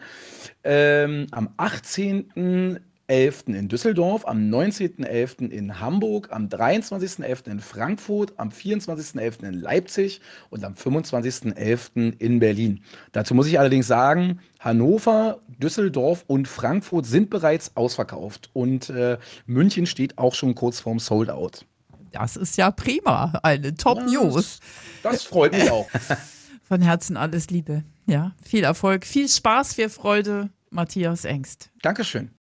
ähm, 0.65 1.29
am 1.31 1.49
18. 1.57 2.79
11. 3.09 3.45
in 3.49 3.69
Düsseldorf, 3.69 4.27
am 4.27 4.51
19.11. 4.51 5.49
in 5.49 5.81
Hamburg, 5.81 6.29
am 6.31 6.49
23.11. 6.49 7.51
in 7.51 7.61
Frankfurt, 7.61 8.35
am 8.37 8.51
24.11. 8.51 9.47
in 9.47 9.55
Leipzig 9.55 10.21
und 10.51 10.64
am 10.64 10.75
25.11. 10.75 12.19
in 12.19 12.38
Berlin. 12.40 12.83
Dazu 13.12 13.35
muss 13.35 13.47
ich 13.47 13.59
allerdings 13.59 13.87
sagen, 13.87 14.40
Hannover, 14.61 15.40
Düsseldorf 15.59 16.25
und 16.27 16.49
Frankfurt 16.49 17.07
sind 17.07 17.31
bereits 17.31 17.77
ausverkauft 17.77 18.51
und 18.53 18.90
äh, 18.90 19.19
München 19.47 19.87
steht 19.87 20.19
auch 20.19 20.35
schon 20.35 20.55
kurz 20.55 20.81
vorm 20.81 20.99
Sold-Out. 20.99 21.64
Das 22.12 22.37
ist 22.37 22.57
ja 22.57 22.71
prima, 22.71 23.38
eine 23.42 23.75
Top-News. 23.75 24.61
Das, 25.03 25.12
das 25.14 25.23
freut 25.23 25.53
mich 25.53 25.71
auch. 25.71 25.88
Von 26.62 26.83
Herzen 26.83 27.16
alles 27.16 27.51
Liebe. 27.51 27.85
Ja, 28.07 28.33
viel 28.42 28.64
Erfolg, 28.64 29.05
viel 29.05 29.29
Spaß, 29.29 29.75
viel 29.75 29.88
Freude 29.88 30.51
Matthias 30.71 31.25
Engst. 31.25 31.71
Dankeschön. 31.83 32.31